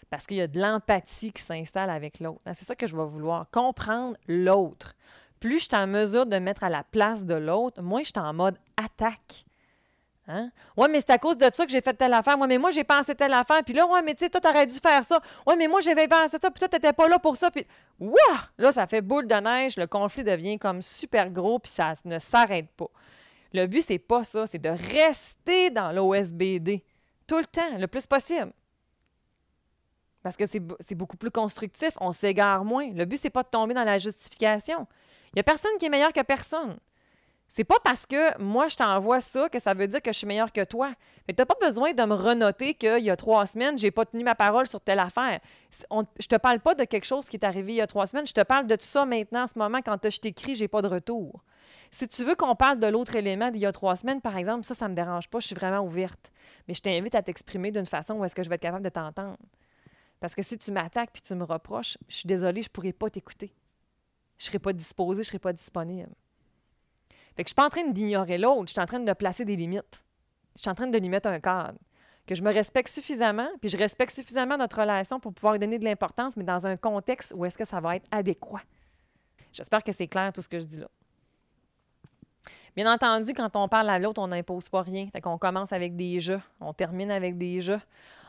Parce 0.09 0.25
qu'il 0.25 0.37
y 0.37 0.41
a 0.41 0.47
de 0.47 0.59
l'empathie 0.59 1.31
qui 1.31 1.41
s'installe 1.41 1.89
avec 1.89 2.19
l'autre. 2.19 2.41
Hein, 2.45 2.53
c'est 2.55 2.65
ça 2.65 2.75
que 2.75 2.87
je 2.87 2.95
vais 2.95 3.05
vouloir. 3.05 3.49
Comprendre 3.51 4.17
l'autre 4.27 4.95
plus 5.39 5.59
je 5.59 5.65
suis 5.65 5.75
en 5.75 5.87
mesure 5.87 6.25
de 6.25 6.37
mettre 6.37 6.63
à 6.63 6.69
la 6.69 6.83
place 6.83 7.25
de 7.25 7.35
l'autre, 7.35 7.81
moins 7.81 8.01
je 8.01 8.11
suis 8.15 8.19
en 8.19 8.33
mode 8.33 8.57
attaque. 8.77 9.45
Hein? 10.31 10.51
Ouais, 10.77 10.87
mais 10.87 10.99
c'est 11.01 11.09
à 11.09 11.17
cause 11.17 11.37
de 11.37 11.49
ça 11.51 11.65
que 11.65 11.71
j'ai 11.71 11.81
fait 11.81 11.95
telle 11.95 12.13
affaire. 12.13 12.37
Ouais, 12.37 12.45
mais 12.45 12.59
moi, 12.59 12.69
j'ai 12.69 12.83
pensé 12.83 13.15
telle 13.15 13.33
affaire. 13.33 13.63
Puis 13.63 13.73
là, 13.73 13.87
ouais, 13.87 14.03
mais 14.03 14.13
tu 14.13 14.23
sais, 14.23 14.29
toi, 14.29 14.39
t'aurais 14.39 14.67
dû 14.67 14.77
faire 14.77 15.03
ça. 15.03 15.19
Ouais, 15.47 15.55
mais 15.55 15.67
moi, 15.67 15.81
j'avais 15.81 16.07
pensé 16.07 16.37
ça. 16.39 16.51
Puis 16.51 16.59
toi, 16.59 16.67
t'étais 16.67 16.93
pas 16.93 17.07
là 17.09 17.17
pour 17.17 17.35
ça. 17.35 17.49
Puis, 17.49 17.65
wouah! 17.99 18.47
Là, 18.59 18.71
ça 18.71 18.85
fait 18.85 19.01
boule 19.01 19.25
de 19.25 19.33
neige. 19.33 19.75
Le 19.75 19.87
conflit 19.87 20.23
devient 20.23 20.59
comme 20.59 20.83
super 20.83 21.31
gros. 21.31 21.57
Puis 21.57 21.71
ça 21.71 21.95
ne 22.05 22.19
s'arrête 22.19 22.69
pas. 22.77 22.89
Le 23.53 23.65
but, 23.65 23.81
c'est 23.81 23.97
pas 23.97 24.23
ça. 24.23 24.45
C'est 24.45 24.59
de 24.59 24.69
rester 24.69 25.71
dans 25.71 25.91
l'OSBD. 25.91 26.83
Tout 27.25 27.39
le 27.39 27.45
temps, 27.45 27.77
le 27.79 27.87
plus 27.87 28.05
possible. 28.05 28.53
Parce 30.21 30.37
que 30.37 30.45
c'est 30.45 30.95
beaucoup 30.95 31.17
plus 31.17 31.31
constructif. 31.31 31.97
On 31.99 32.11
s'égare 32.11 32.63
moins. 32.63 32.91
Le 32.93 33.05
but, 33.05 33.19
c'est 33.19 33.31
pas 33.31 33.41
de 33.41 33.49
tomber 33.49 33.73
dans 33.73 33.83
la 33.83 33.97
justification. 33.97 34.85
Il 35.29 35.37
n'y 35.37 35.41
a 35.41 35.43
personne 35.43 35.71
qui 35.79 35.85
est 35.85 35.89
meilleur 35.89 36.13
que 36.13 36.21
personne. 36.21 36.77
C'est 37.51 37.63
pas 37.63 37.77
parce 37.83 38.05
que 38.05 38.39
moi, 38.39 38.67
je 38.67 38.75
t'envoie 38.75 39.21
ça 39.21 39.49
que 39.49 39.59
ça 39.59 39.73
veut 39.73 39.87
dire 39.87 40.03
que 40.03 40.13
je 40.13 40.17
suis 40.19 40.27
meilleur 40.27 40.51
que 40.51 40.63
toi. 40.63 40.93
Mais 41.27 41.33
tu 41.33 41.41
n'as 41.41 41.47
pas 41.47 41.57
besoin 41.59 41.93
de 41.93 42.03
me 42.03 42.13
renoter 42.13 42.75
qu'il 42.75 43.03
y 43.03 43.09
a 43.09 43.15
trois 43.15 43.47
semaines, 43.47 43.77
j'ai 43.77 43.89
pas 43.89 44.05
tenu 44.05 44.23
ma 44.23 44.35
parole 44.35 44.67
sur 44.67 44.79
telle 44.79 44.99
affaire. 44.99 45.39
Je 45.71 46.03
je 46.19 46.27
te 46.27 46.35
parle 46.35 46.59
pas 46.59 46.75
de 46.75 46.83
quelque 46.83 47.05
chose 47.05 47.25
qui 47.27 47.37
est 47.37 47.43
arrivé 47.43 47.73
il 47.73 47.77
y 47.77 47.81
a 47.81 47.87
trois 47.87 48.05
semaines. 48.05 48.27
Je 48.27 48.33
te 48.33 48.43
parle 48.43 48.67
de 48.67 48.75
tout 48.75 48.85
ça 48.85 49.03
maintenant, 49.05 49.43
en 49.43 49.47
ce 49.47 49.57
moment, 49.57 49.79
quand 49.83 49.97
je 50.07 50.19
t'écris, 50.19 50.53
j'ai 50.53 50.67
pas 50.67 50.83
de 50.83 50.87
retour. 50.87 51.43
Si 51.89 52.07
tu 52.07 52.23
veux 52.23 52.35
qu'on 52.35 52.55
parle 52.55 52.79
de 52.79 52.85
l'autre 52.85 53.15
élément 53.15 53.49
d'il 53.49 53.61
y 53.61 53.65
a 53.65 53.71
trois 53.71 53.95
semaines, 53.95 54.21
par 54.21 54.37
exemple, 54.37 54.63
ça, 54.63 54.75
ça 54.75 54.87
me 54.87 54.93
dérange 54.93 55.27
pas. 55.27 55.39
Je 55.39 55.47
suis 55.47 55.55
vraiment 55.55 55.79
ouverte. 55.79 56.31
Mais 56.67 56.75
je 56.75 56.81
t'invite 56.81 57.15
à 57.15 57.23
t'exprimer 57.23 57.71
d'une 57.71 57.87
façon 57.87 58.13
où 58.13 58.25
est-ce 58.25 58.35
que 58.35 58.43
je 58.43 58.49
vais 58.49 58.55
être 58.55 58.61
capable 58.61 58.83
de 58.83 58.89
t'entendre. 58.89 59.37
Parce 60.19 60.35
que 60.35 60.43
si 60.43 60.57
tu 60.59 60.71
m'attaques 60.71 61.11
puis 61.11 61.23
tu 61.23 61.33
me 61.33 61.45
reproches, 61.45 61.97
je 62.07 62.17
suis 62.17 62.27
désolée, 62.27 62.61
je 62.61 62.69
pourrais 62.69 62.93
pas 62.93 63.09
t'écouter. 63.09 63.55
Je 64.39 64.45
serai 64.45 64.57
pas 64.57 64.73
disposée, 64.73 65.21
je 65.21 65.27
serai 65.27 65.39
pas 65.39 65.53
disponible. 65.53 66.09
Fait 67.35 67.43
que 67.43 67.47
je 67.47 67.49
suis 67.49 67.55
pas 67.55 67.65
en 67.65 67.69
train 67.69 67.87
d'ignorer 67.87 68.37
l'autre, 68.37 68.67
je 68.67 68.71
suis 68.71 68.81
en 68.81 68.85
train 68.85 68.99
de 68.99 69.13
placer 69.13 69.45
des 69.45 69.55
limites. 69.55 70.03
Je 70.55 70.61
suis 70.61 70.69
en 70.69 70.75
train 70.75 70.87
de 70.87 70.97
lui 70.97 71.09
mettre 71.09 71.27
un 71.27 71.39
cadre. 71.39 71.77
Que 72.25 72.35
je 72.35 72.43
me 72.43 72.53
respecte 72.53 72.89
suffisamment, 72.89 73.49
puis 73.59 73.69
je 73.69 73.77
respecte 73.77 74.13
suffisamment 74.13 74.57
notre 74.57 74.79
relation 74.79 75.19
pour 75.19 75.33
pouvoir 75.33 75.53
lui 75.53 75.59
donner 75.59 75.77
de 75.77 75.83
l'importance, 75.83 76.37
mais 76.37 76.43
dans 76.43 76.65
un 76.65 76.77
contexte 76.77 77.33
où 77.35 77.43
est-ce 77.45 77.57
que 77.57 77.65
ça 77.65 77.81
va 77.81 77.97
être 77.97 78.05
adéquat. 78.11 78.61
J'espère 79.51 79.83
que 79.83 79.91
c'est 79.91 80.07
clair 80.07 80.31
tout 80.31 80.41
ce 80.41 80.47
que 80.47 80.59
je 80.59 80.65
dis 80.65 80.79
là. 80.79 80.87
Bien 82.75 82.93
entendu, 82.93 83.33
quand 83.33 83.55
on 83.55 83.67
parle 83.67 83.89
à 83.89 83.99
l'autre, 83.99 84.21
on 84.21 84.27
n'impose 84.27 84.69
pas 84.69 84.83
rien. 84.83 85.07
Fait 85.11 85.21
qu'on 85.21 85.37
commence 85.37 85.73
avec 85.73 85.95
des 85.95 86.19
jeux, 86.19 86.41
on 86.61 86.71
termine 86.71 87.11
avec 87.11 87.37
des 87.37 87.61
jeux. 87.61 87.81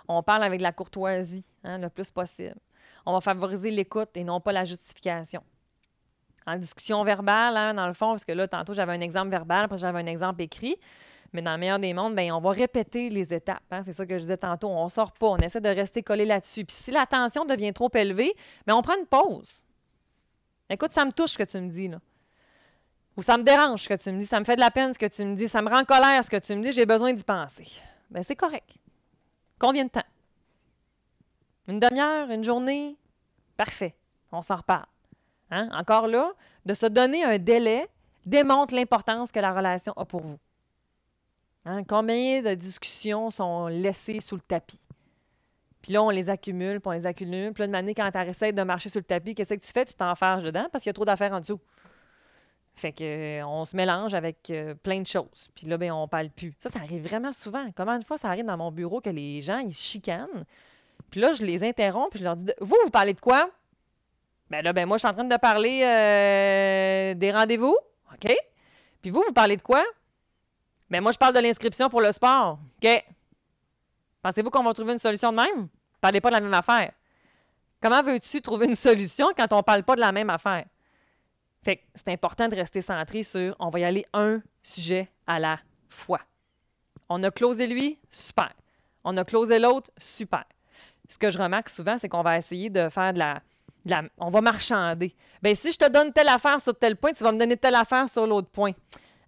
On 0.08 0.22
parle 0.22 0.42
avec 0.42 0.58
de 0.58 0.64
la 0.64 0.72
courtoisie, 0.72 1.46
hein, 1.62 1.78
le 1.78 1.88
plus 1.88 2.10
possible. 2.10 2.56
On 3.06 3.12
va 3.12 3.20
favoriser 3.20 3.70
l'écoute 3.70 4.16
et 4.16 4.24
non 4.24 4.40
pas 4.40 4.52
la 4.52 4.64
justification 4.64 5.42
en 6.46 6.56
discussion 6.56 7.02
verbale, 7.04 7.56
hein, 7.56 7.74
dans 7.74 7.86
le 7.86 7.92
fond, 7.92 8.10
parce 8.10 8.24
que 8.24 8.32
là, 8.32 8.48
tantôt, 8.48 8.72
j'avais 8.72 8.92
un 8.92 9.00
exemple 9.00 9.30
verbal, 9.30 9.64
après, 9.64 9.78
j'avais 9.78 10.00
un 10.00 10.06
exemple 10.06 10.42
écrit. 10.42 10.76
Mais 11.32 11.42
dans 11.42 11.52
le 11.52 11.58
meilleur 11.58 11.78
des 11.78 11.94
mondes, 11.94 12.16
bien, 12.16 12.34
on 12.34 12.40
va 12.40 12.50
répéter 12.50 13.08
les 13.08 13.32
étapes. 13.32 13.62
Hein. 13.70 13.82
c'est 13.84 13.92
ça 13.92 14.04
que 14.04 14.14
je 14.14 14.22
disais 14.22 14.36
tantôt. 14.36 14.68
On 14.68 14.84
ne 14.84 14.90
sort 14.90 15.12
pas. 15.12 15.28
On 15.28 15.36
essaie 15.36 15.60
de 15.60 15.68
rester 15.68 16.02
collé 16.02 16.24
là-dessus. 16.24 16.64
Puis 16.64 16.74
si 16.74 16.90
la 16.90 17.06
tension 17.06 17.44
devient 17.44 17.72
trop 17.72 17.90
élevée, 17.94 18.34
bien, 18.66 18.74
on 18.76 18.82
prend 18.82 18.96
une 18.98 19.06
pause. 19.06 19.62
Écoute, 20.68 20.92
ça 20.92 21.04
me 21.04 21.12
touche 21.12 21.32
ce 21.32 21.38
que 21.38 21.44
tu 21.44 21.60
me 21.60 21.70
dis. 21.70 21.88
Là. 21.88 22.00
Ou 23.16 23.22
ça 23.22 23.38
me 23.38 23.44
dérange 23.44 23.84
ce 23.84 23.88
que 23.88 23.94
tu 23.94 24.10
me 24.10 24.18
dis. 24.18 24.26
Ça 24.26 24.40
me 24.40 24.44
fait 24.44 24.56
de 24.56 24.60
la 24.60 24.72
peine 24.72 24.92
ce 24.92 24.98
que 24.98 25.06
tu 25.06 25.24
me 25.24 25.36
dis. 25.36 25.48
Ça 25.48 25.62
me 25.62 25.68
rend 25.68 25.80
en 25.80 25.84
colère 25.84 26.24
ce 26.24 26.30
que 26.30 26.36
tu 26.36 26.54
me 26.56 26.62
dis. 26.62 26.72
J'ai 26.72 26.86
besoin 26.86 27.12
d'y 27.12 27.22
penser. 27.22 27.68
Bien, 28.10 28.24
c'est 28.24 28.36
correct. 28.36 28.68
Combien 29.58 29.84
de 29.84 29.90
temps? 29.90 30.00
Une 31.68 31.78
demi-heure? 31.78 32.28
Une 32.30 32.42
journée? 32.42 32.96
Parfait. 33.56 33.94
On 34.32 34.42
s'en 34.42 34.56
reparle. 34.56 34.86
Hein? 35.50 35.68
Encore 35.72 36.06
là, 36.06 36.32
de 36.64 36.74
se 36.74 36.86
donner 36.86 37.24
un 37.24 37.38
délai 37.38 37.88
démontre 38.26 38.74
l'importance 38.74 39.32
que 39.32 39.40
la 39.40 39.52
relation 39.52 39.92
a 39.96 40.04
pour 40.04 40.22
vous. 40.22 40.38
Hein? 41.64 41.84
Combien 41.84 42.42
de 42.42 42.54
discussions 42.54 43.30
sont 43.30 43.66
laissées 43.66 44.20
sous 44.20 44.36
le 44.36 44.42
tapis? 44.42 44.80
Puis 45.82 45.92
là, 45.92 46.02
on 46.02 46.10
les 46.10 46.28
accumule, 46.28 46.80
puis 46.80 46.88
on 46.88 46.92
les 46.92 47.06
accumule. 47.06 47.52
Puis 47.52 47.62
là, 47.62 47.66
de 47.66 47.72
manière, 47.72 47.94
quand 47.96 48.10
tu 48.10 48.18
essaies 48.18 48.52
de 48.52 48.62
marcher 48.62 48.90
sur 48.90 49.00
le 49.00 49.04
tapis, 49.04 49.34
qu'est-ce 49.34 49.54
que 49.54 49.60
tu 49.60 49.72
fais? 49.72 49.84
Tu 49.84 49.94
t'enferges 49.94 50.42
dedans 50.42 50.66
parce 50.70 50.82
qu'il 50.82 50.90
y 50.90 50.90
a 50.90 50.94
trop 50.94 51.06
d'affaires 51.06 51.32
en 51.32 51.40
dessous. 51.40 51.60
Fait 52.74 52.92
que 52.92 53.40
euh, 53.40 53.46
on 53.46 53.64
se 53.64 53.76
mélange 53.76 54.14
avec 54.14 54.48
euh, 54.50 54.74
plein 54.74 55.00
de 55.00 55.06
choses. 55.06 55.50
Puis 55.54 55.66
là, 55.66 55.76
ben, 55.76 55.90
on 55.92 56.06
parle 56.06 56.30
plus. 56.30 56.54
Ça, 56.60 56.68
ça 56.68 56.78
arrive 56.80 57.02
vraiment 57.06 57.32
souvent. 57.32 57.66
Comment 57.74 57.92
une 57.92 58.04
fois 58.04 58.18
ça 58.18 58.28
arrive 58.28 58.44
dans 58.44 58.56
mon 58.56 58.70
bureau 58.70 59.00
que 59.00 59.10
les 59.10 59.42
gens, 59.42 59.58
ils 59.58 59.74
chicanent. 59.74 60.44
Puis 61.10 61.20
là, 61.20 61.32
je 61.32 61.42
les 61.42 61.64
interromps, 61.64 62.10
puis 62.10 62.20
je 62.20 62.24
leur 62.24 62.36
dis 62.36 62.52
Vous, 62.60 62.76
vous 62.84 62.90
parlez 62.90 63.14
de 63.14 63.20
quoi? 63.20 63.50
Ben 64.50 64.64
là, 64.64 64.72
ben 64.72 64.84
moi, 64.84 64.96
je 64.96 65.00
suis 65.00 65.08
en 65.08 65.14
train 65.14 65.24
de 65.24 65.36
parler 65.36 65.82
euh, 65.84 67.14
des 67.14 67.30
rendez-vous. 67.30 67.76
OK? 68.12 68.34
Puis 69.00 69.10
vous, 69.10 69.22
vous 69.24 69.32
parlez 69.32 69.56
de 69.56 69.62
quoi? 69.62 69.84
Ben 70.90 71.00
moi, 71.00 71.12
je 71.12 71.18
parle 71.18 71.34
de 71.34 71.40
l'inscription 71.40 71.88
pour 71.88 72.00
le 72.00 72.10
sport. 72.10 72.58
OK? 72.82 73.04
Pensez-vous 74.22 74.50
qu'on 74.50 74.64
va 74.64 74.74
trouver 74.74 74.92
une 74.92 74.98
solution 74.98 75.30
de 75.30 75.36
même? 75.36 75.68
Parlez 76.00 76.20
pas 76.20 76.30
de 76.30 76.34
la 76.34 76.40
même 76.40 76.52
affaire. 76.52 76.92
Comment 77.80 78.02
veux-tu 78.02 78.42
trouver 78.42 78.66
une 78.66 78.74
solution 78.74 79.28
quand 79.36 79.52
on 79.52 79.62
parle 79.62 79.84
pas 79.84 79.94
de 79.94 80.00
la 80.00 80.12
même 80.12 80.28
affaire? 80.28 80.66
Fait 81.62 81.76
que 81.76 81.82
c'est 81.94 82.08
important 82.08 82.48
de 82.48 82.56
rester 82.56 82.80
centré 82.80 83.22
sur 83.22 83.54
on 83.58 83.70
va 83.70 83.78
y 83.78 83.84
aller 83.84 84.04
un 84.12 84.42
sujet 84.62 85.08
à 85.26 85.38
la 85.38 85.60
fois. 85.88 86.20
On 87.08 87.22
a 87.22 87.30
closé 87.30 87.66
lui, 87.66 87.98
super. 88.10 88.52
On 89.04 89.16
a 89.16 89.24
closé 89.24 89.58
l'autre, 89.58 89.90
super. 89.96 90.44
Ce 91.08 91.16
que 91.18 91.30
je 91.30 91.38
remarque 91.38 91.68
souvent, 91.68 91.98
c'est 91.98 92.08
qu'on 92.08 92.22
va 92.22 92.36
essayer 92.36 92.70
de 92.70 92.88
faire 92.88 93.12
de 93.12 93.18
la, 93.18 93.42
on 94.18 94.30
va 94.30 94.40
marchander. 94.40 95.14
Bien, 95.42 95.54
si 95.54 95.72
je 95.72 95.78
te 95.78 95.88
donne 95.90 96.12
telle 96.12 96.28
affaire 96.28 96.60
sur 96.60 96.78
tel 96.78 96.96
point, 96.96 97.12
tu 97.12 97.24
vas 97.24 97.32
me 97.32 97.38
donner 97.38 97.56
telle 97.56 97.74
affaire 97.74 98.08
sur 98.08 98.26
l'autre 98.26 98.50
point. 98.50 98.72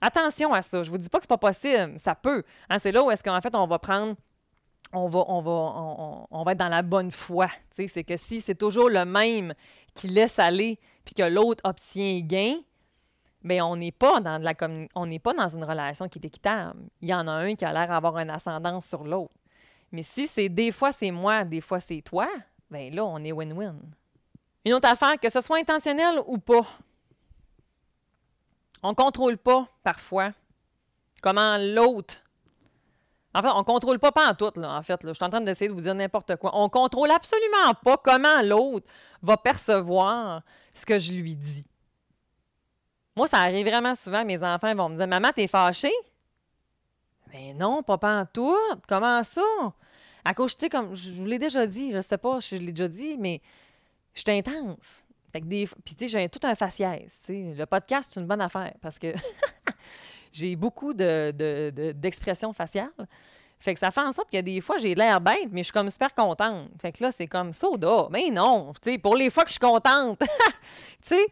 Attention 0.01 0.53
à 0.53 0.63
ça. 0.63 0.83
Je 0.83 0.91
ne 0.91 0.97
vous 0.97 0.99
dis 0.99 1.09
pas 1.09 1.19
que 1.19 1.25
ce 1.25 1.33
n'est 1.33 1.39
pas 1.39 1.49
possible. 1.49 1.99
Ça 1.99 2.15
peut. 2.15 2.43
Hein, 2.69 2.79
c'est 2.79 2.93
là 2.93 3.03
où 3.03 3.11
est-ce 3.11 3.23
qu'en 3.23 3.41
fait, 3.41 3.55
on 3.55 3.67
va 3.67 3.79
prendre 3.79 4.17
on 4.93 6.43
va, 6.45 6.53
être 6.53 6.59
dans 6.59 6.69
la 6.69 6.83
bonne 6.83 7.11
foi. 7.11 7.49
C'est 7.75 8.05
que 8.05 8.17
si 8.17 8.41
c'est 8.41 8.55
toujours 8.55 8.91
le 8.91 9.05
même 9.05 9.55
qui 9.95 10.09
laisse 10.09 10.39
aller 10.39 10.79
puis 11.05 11.15
que 11.15 11.23
l'autre 11.23 11.63
obtient 11.65 12.21
gain, 12.21 12.57
bien, 13.43 13.65
on 13.65 13.77
n'est 13.77 13.93
pas 13.93 14.21
dans 14.21 14.39
de 14.39 14.45
la 14.45 14.55
on 14.95 15.07
n'est 15.07 15.19
pas 15.19 15.33
dans 15.33 15.49
une 15.49 15.65
relation 15.65 16.09
qui 16.09 16.19
est 16.19 16.27
équitable. 16.27 16.81
Il 17.01 17.09
y 17.09 17.15
en 17.15 17.27
a 17.27 17.33
un 17.33 17.55
qui 17.55 17.65
a 17.65 17.73
l'air 17.73 17.89
d'avoir 17.89 18.17
un 18.17 18.29
ascendance 18.29 18.87
sur 18.87 19.05
l'autre. 19.05 19.35
Mais 19.93 20.03
si 20.03 20.27
c'est 20.27 20.49
des 20.49 20.73
fois 20.73 20.93
c'est 20.93 21.11
moi, 21.11 21.45
des 21.45 21.61
fois 21.61 21.81
c'est 21.81 22.03
toi, 22.03 22.29
bien 22.71 22.91
là, 22.91 23.05
on 23.05 23.23
est 23.25 23.33
win-win. 23.33 23.77
Une 24.65 24.75
autre 24.75 24.89
affaire, 24.89 25.19
que 25.19 25.29
ce 25.29 25.41
soit 25.41 25.59
intentionnel 25.59 26.21
ou 26.27 26.39
pas, 26.39 26.67
on 28.83 28.91
ne 28.91 28.95
contrôle 28.95 29.39
pas 29.39 29.69
parfois 29.83 30.33
comment 31.21 31.57
l'autre. 31.59 32.17
En 33.35 33.41
fait, 33.41 33.49
on 33.49 33.59
ne 33.59 33.65
contrôle 33.65 33.99
pas, 33.99 34.13
pas 34.13 34.31
en 34.31 34.35
tout, 34.35 34.53
là, 34.57 34.77
en 34.77 34.83
fait. 34.83 35.01
Je 35.07 35.13
suis 35.13 35.25
en 35.25 35.31
train 35.31 35.41
d'essayer 35.41 35.69
de 35.69 35.75
vous 35.75 35.81
dire 35.81 35.95
n'importe 35.95 36.37
quoi. 36.37 36.51
On 36.55 36.65
ne 36.65 36.69
contrôle 36.69 37.11
absolument 37.11 37.73
pas 37.83 37.97
comment 37.97 38.43
l'autre 38.43 38.87
va 39.23 39.37
percevoir 39.37 40.43
ce 40.75 40.85
que 40.85 40.99
je 40.99 41.13
lui 41.13 41.35
dis. 41.35 41.65
Moi, 43.17 43.29
ça 43.29 43.39
arrive 43.39 43.67
vraiment 43.67 43.95
souvent. 43.95 44.25
Mes 44.25 44.43
enfants 44.43 44.75
vont 44.75 44.91
me 44.91 44.97
dire 44.97 45.07
Maman, 45.07 45.33
t'es 45.35 45.47
fâchée? 45.47 45.93
Mais 47.33 47.55
non, 47.55 47.83
pas, 47.83 47.97
pas 47.97 48.21
en 48.21 48.27
tout. 48.27 48.57
Comment 48.87 49.25
ça? 49.25 49.43
À 50.25 50.35
cause, 50.35 50.57
tu 50.57 50.67
sais, 50.67 50.71
comme 50.71 50.95
je 50.95 51.13
vous 51.15 51.25
l'ai 51.25 51.39
déjà 51.39 51.67
dit, 51.67 51.91
je 51.91 51.97
ne 51.97 52.03
sais 52.03 52.19
pas 52.19 52.41
si 52.41 52.57
je 52.57 52.63
l'ai 52.63 52.73
déjà 52.73 52.89
dit, 52.89 53.17
mais 53.19 53.41
je 54.15 54.21
suis 54.21 54.31
intense. 54.31 55.05
Fait 55.33 55.41
que 55.41 55.47
des, 55.47 55.67
puis 55.85 55.95
tu 55.95 56.09
sais, 56.09 56.09
j'ai 56.09 56.29
tout 56.29 56.41
un 56.47 56.55
faciès. 56.55 57.11
Le 57.29 57.65
podcast, 57.65 58.11
c'est 58.13 58.21
une 58.21 58.27
bonne 58.27 58.41
affaire 58.41 58.75
parce 58.83 58.99
que 58.99 59.15
j'ai 60.33 60.57
beaucoup 60.57 60.93
d'expressions 60.93 62.51
de, 62.51 62.55
faciales. 62.55 62.91
Fait 63.59 63.75
que 63.75 63.81
ça 63.81 63.91
fait 63.91 64.01
en 64.01 64.13
sorte 64.13 64.31
que 64.31 64.41
des 64.41 64.61
fois, 64.61 64.77
j'ai 64.79 64.95
l'air 64.95 65.21
bête, 65.21 65.49
mais 65.53 65.61
je 65.61 65.67
suis 65.67 65.73
comme 65.73 65.89
super 65.89 66.15
contente. 66.15 66.69
Fait 66.81 66.91
que 66.91 67.03
là, 67.03 67.13
c'est 67.13 67.29
comme 67.29 67.53
soda. 67.53 68.09
Mais 68.11 68.29
non, 68.31 68.73
tu 68.83 68.91
sais, 68.91 68.99
pour 68.99 69.15
les 69.15 69.31
fois 69.31 69.45
que 69.45 69.51
je 69.51 69.53
suis 69.53 69.61
contente. 69.61 70.19
tu 70.19 70.27
sais, 71.01 71.27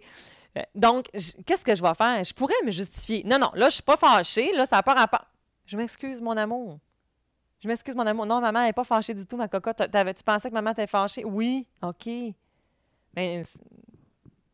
euh, 0.57 0.63
donc, 0.75 1.11
qu'est-ce 1.45 1.65
que 1.65 1.75
je 1.75 1.83
vais 1.83 1.95
faire? 1.95 2.23
Je 2.25 2.33
pourrais 2.33 2.55
me 2.65 2.71
justifier. 2.71 3.25
Non, 3.25 3.39
non, 3.39 3.51
là, 3.55 3.69
je 3.69 3.75
suis 3.75 3.83
pas 3.83 3.97
fâchée. 3.97 4.53
Là, 4.53 4.65
ça 4.65 4.77
n'a 4.77 4.83
pas 4.83 4.95
rapport. 4.95 5.27
Je 5.67 5.77
m'excuse, 5.77 6.21
mon 6.21 6.37
amour. 6.37 6.79
Je 7.61 7.69
m'excuse, 7.69 7.95
mon 7.95 8.07
amour. 8.07 8.27
Non, 8.27 8.41
maman 8.41 8.63
n'est 8.63 8.73
pas 8.73 8.85
fâchée 8.85 9.13
du 9.13 9.27
tout, 9.27 9.37
ma 9.37 9.49
cocotte. 9.49 9.83
Tu 9.91 10.25
pensais 10.25 10.49
que 10.49 10.55
maman 10.55 10.71
était 10.71 10.87
fâchée? 10.87 11.25
Oui, 11.25 11.67
OK. 11.83 12.09
Mais 13.15 13.43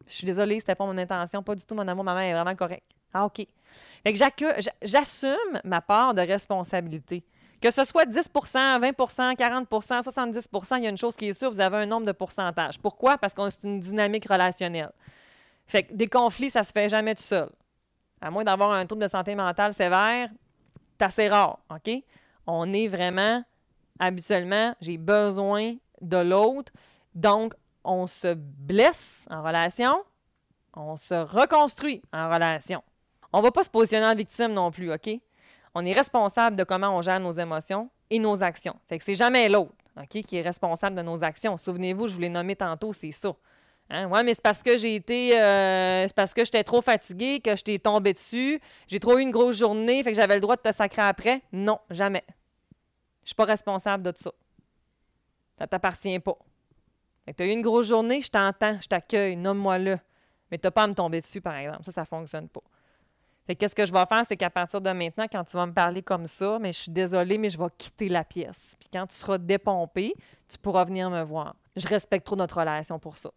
je 0.06 0.12
suis 0.12 0.26
désolée, 0.26 0.60
c'était 0.60 0.74
pas 0.74 0.86
mon 0.86 0.96
intention, 0.96 1.42
pas 1.42 1.54
du 1.54 1.64
tout, 1.64 1.74
mon 1.74 1.86
amour, 1.86 2.04
ma 2.04 2.14
mère 2.14 2.24
est 2.24 2.32
vraiment 2.32 2.56
correcte. 2.56 2.86
Ah, 3.12 3.24
OK. 3.24 3.46
Fait 4.04 4.12
que 4.12 4.44
j'assume 4.82 5.60
ma 5.64 5.80
part 5.80 6.14
de 6.14 6.20
responsabilité. 6.20 7.24
Que 7.60 7.70
ce 7.70 7.84
soit 7.84 8.04
10% 8.04 8.80
20% 8.80 9.36
40% 9.36 10.02
70 10.02 10.48
il 10.72 10.82
y 10.82 10.86
a 10.86 10.90
une 10.90 10.96
chose 10.96 11.16
qui 11.16 11.28
est 11.28 11.32
sûre, 11.32 11.50
vous 11.50 11.60
avez 11.60 11.78
un 11.78 11.86
nombre 11.86 12.06
de 12.06 12.12
pourcentages. 12.12 12.78
Pourquoi? 12.78 13.16
Parce 13.18 13.32
que 13.32 13.48
c'est 13.50 13.64
une 13.64 13.80
dynamique 13.80 14.28
relationnelle. 14.28 14.92
Fait 15.66 15.84
que 15.84 15.94
des 15.94 16.06
conflits, 16.06 16.50
ça 16.50 16.62
se 16.62 16.72
fait 16.72 16.88
jamais 16.88 17.14
tout 17.14 17.22
seul. 17.22 17.48
À 18.20 18.30
moins 18.30 18.44
d'avoir 18.44 18.72
un 18.72 18.86
trouble 18.86 19.02
de 19.02 19.08
santé 19.08 19.34
mentale 19.34 19.74
sévère, 19.74 20.28
c'est 20.98 21.04
assez 21.04 21.28
rare, 21.28 21.58
OK? 21.70 21.90
On 22.46 22.72
est 22.72 22.88
vraiment, 22.88 23.42
habituellement, 23.98 24.74
j'ai 24.80 24.98
besoin 24.98 25.74
de 26.00 26.16
l'autre. 26.18 26.72
Donc, 27.14 27.54
on 27.86 28.06
se 28.06 28.34
blesse 28.34 29.24
en 29.30 29.42
relation, 29.42 29.96
on 30.74 30.96
se 30.96 31.14
reconstruit 31.14 32.02
en 32.12 32.28
relation. 32.28 32.82
On 33.32 33.40
va 33.40 33.50
pas 33.50 33.64
se 33.64 33.70
positionner 33.70 34.06
en 34.06 34.14
victime 34.14 34.52
non 34.52 34.70
plus, 34.70 34.92
OK? 34.92 35.20
on 35.76 35.84
est 35.84 35.92
responsable 35.92 36.56
de 36.56 36.64
comment 36.64 36.96
on 36.96 37.02
gère 37.02 37.20
nos 37.20 37.32
émotions 37.32 37.90
et 38.08 38.18
nos 38.18 38.42
actions. 38.42 38.76
Fait 38.88 38.98
que 38.98 39.04
c'est 39.04 39.14
jamais 39.14 39.46
l'autre, 39.50 39.74
OK, 39.98 40.22
qui 40.22 40.38
est 40.38 40.40
responsable 40.40 40.96
de 40.96 41.02
nos 41.02 41.22
actions. 41.22 41.58
Souvenez-vous, 41.58 42.08
je 42.08 42.14
vous 42.14 42.20
l'ai 42.20 42.30
nommé 42.30 42.56
tantôt, 42.56 42.94
c'est 42.94 43.12
ça. 43.12 43.36
Hein? 43.90 44.08
Ouais, 44.08 44.22
mais 44.22 44.32
c'est 44.32 44.42
parce 44.42 44.62
que 44.62 44.78
j'ai 44.78 44.94
été. 44.94 45.38
Euh, 45.38 46.06
parce 46.16 46.32
que 46.32 46.46
j'étais 46.46 46.64
trop 46.64 46.80
fatiguée, 46.80 47.40
que 47.40 47.54
je 47.54 47.62
t'ai 47.62 47.78
tombé 47.78 48.14
dessus. 48.14 48.58
J'ai 48.88 48.98
trop 48.98 49.18
eu 49.18 49.20
une 49.20 49.30
grosse 49.30 49.56
journée, 49.56 50.02
fait 50.02 50.12
que 50.12 50.16
j'avais 50.16 50.36
le 50.36 50.40
droit 50.40 50.56
de 50.56 50.62
te 50.62 50.72
sacrer 50.72 51.02
après. 51.02 51.42
Non, 51.52 51.78
jamais. 51.90 52.24
Je 53.22 53.28
suis 53.28 53.34
pas 53.34 53.44
responsable 53.44 54.02
de 54.02 54.14
ça. 54.16 54.32
Ça 55.58 55.66
t'appartient 55.66 56.18
pas. 56.20 56.38
Fait 57.26 57.34
que 57.34 57.42
as 57.42 57.46
eu 57.46 57.50
une 57.50 57.62
grosse 57.62 57.88
journée, 57.88 58.22
je 58.22 58.30
t'entends, 58.30 58.78
je 58.80 58.86
t'accueille, 58.86 59.36
nomme-moi 59.36 59.78
là. 59.78 59.98
Mais 60.50 60.58
t'as 60.58 60.70
pas 60.70 60.84
à 60.84 60.86
me 60.86 60.94
tomber 60.94 61.20
dessus, 61.20 61.40
par 61.40 61.56
exemple. 61.56 61.84
Ça, 61.84 61.92
ça 61.92 62.04
fonctionne 62.04 62.48
pas. 62.48 62.62
Qu'est-ce 63.54 63.74
que 63.74 63.86
je 63.86 63.92
vais 63.92 64.06
faire, 64.06 64.24
c'est 64.26 64.36
qu'à 64.36 64.50
partir 64.50 64.80
de 64.80 64.90
maintenant, 64.90 65.26
quand 65.30 65.44
tu 65.44 65.56
vas 65.56 65.66
me 65.66 65.72
parler 65.72 66.02
comme 66.02 66.26
ça, 66.26 66.58
mais 66.60 66.72
je 66.72 66.78
suis 66.80 66.92
désolée, 66.92 67.38
mais 67.38 67.48
je 67.48 67.58
vais 67.58 67.68
quitter 67.78 68.08
la 68.08 68.24
pièce. 68.24 68.74
Puis 68.78 68.88
quand 68.92 69.06
tu 69.06 69.14
seras 69.14 69.38
dépompé, 69.38 70.14
tu 70.48 70.58
pourras 70.58 70.84
venir 70.84 71.10
me 71.10 71.22
voir. 71.22 71.54
Je 71.76 71.86
respecte 71.86 72.26
trop 72.26 72.34
notre 72.34 72.58
relation 72.58 72.98
pour 72.98 73.16
ça. 73.16 73.30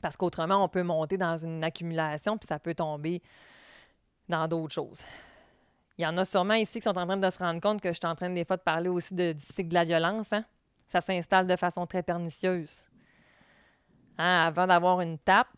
Parce 0.00 0.16
qu'autrement, 0.16 0.62
on 0.62 0.68
peut 0.68 0.82
monter 0.82 1.16
dans 1.16 1.36
une 1.36 1.64
accumulation, 1.64 2.36
puis 2.36 2.46
ça 2.46 2.58
peut 2.58 2.74
tomber 2.74 3.22
dans 4.28 4.46
d'autres 4.46 4.74
choses. 4.74 5.02
Il 5.98 6.02
y 6.02 6.06
en 6.06 6.16
a 6.16 6.24
sûrement 6.24 6.54
ici 6.54 6.78
qui 6.78 6.84
sont 6.84 6.96
en 6.96 7.06
train 7.06 7.16
de 7.16 7.30
se 7.30 7.38
rendre 7.38 7.60
compte 7.60 7.80
que 7.80 7.88
je 7.88 7.94
suis 7.94 8.06
en 8.06 8.14
train 8.14 8.30
des 8.30 8.44
fois 8.44 8.56
de 8.56 8.62
parler 8.62 8.88
aussi 8.88 9.14
du 9.14 9.34
cycle 9.38 9.68
de 9.68 9.74
la 9.74 9.84
violence. 9.84 10.32
Hein? 10.32 10.44
Ça 10.88 11.00
s'installe 11.00 11.46
de 11.46 11.56
façon 11.56 11.86
très 11.86 12.02
pernicieuse. 12.02 12.86
Hein, 14.18 14.46
avant 14.46 14.66
d'avoir 14.66 15.00
une 15.00 15.18
tape, 15.18 15.48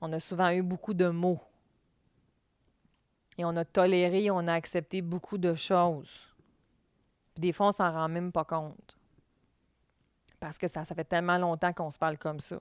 on 0.00 0.12
a 0.12 0.20
souvent 0.20 0.50
eu 0.50 0.62
beaucoup 0.62 0.94
de 0.94 1.08
mots 1.08 1.40
et 3.36 3.44
on 3.44 3.56
a 3.56 3.64
toléré, 3.64 4.30
on 4.30 4.46
a 4.46 4.52
accepté 4.52 5.02
beaucoup 5.02 5.38
de 5.38 5.54
choses. 5.54 6.34
Puis 7.34 7.40
des 7.40 7.52
fois, 7.52 7.68
on 7.68 7.72
s'en 7.72 7.90
rend 7.90 8.08
même 8.08 8.30
pas 8.30 8.44
compte. 8.44 8.96
Parce 10.38 10.58
que 10.58 10.68
ça, 10.68 10.84
ça 10.84 10.94
fait 10.94 11.04
tellement 11.04 11.38
longtemps 11.38 11.72
qu'on 11.72 11.90
se 11.90 11.98
parle 11.98 12.18
comme 12.18 12.38
ça. 12.38 12.60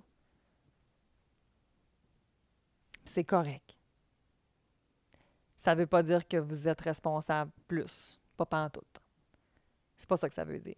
C'est 3.05 3.23
correct. 3.23 3.77
Ça 5.57 5.75
ne 5.75 5.81
veut 5.81 5.87
pas 5.87 6.01
dire 6.01 6.27
que 6.27 6.37
vous 6.37 6.67
êtes 6.67 6.81
responsable 6.81 7.51
plus. 7.67 8.19
Pas 8.35 8.45
pantoute. 8.45 9.01
C'est 9.97 10.09
pas 10.09 10.17
ça 10.17 10.27
que 10.27 10.35
ça 10.35 10.43
veut 10.43 10.59
dire. 10.59 10.75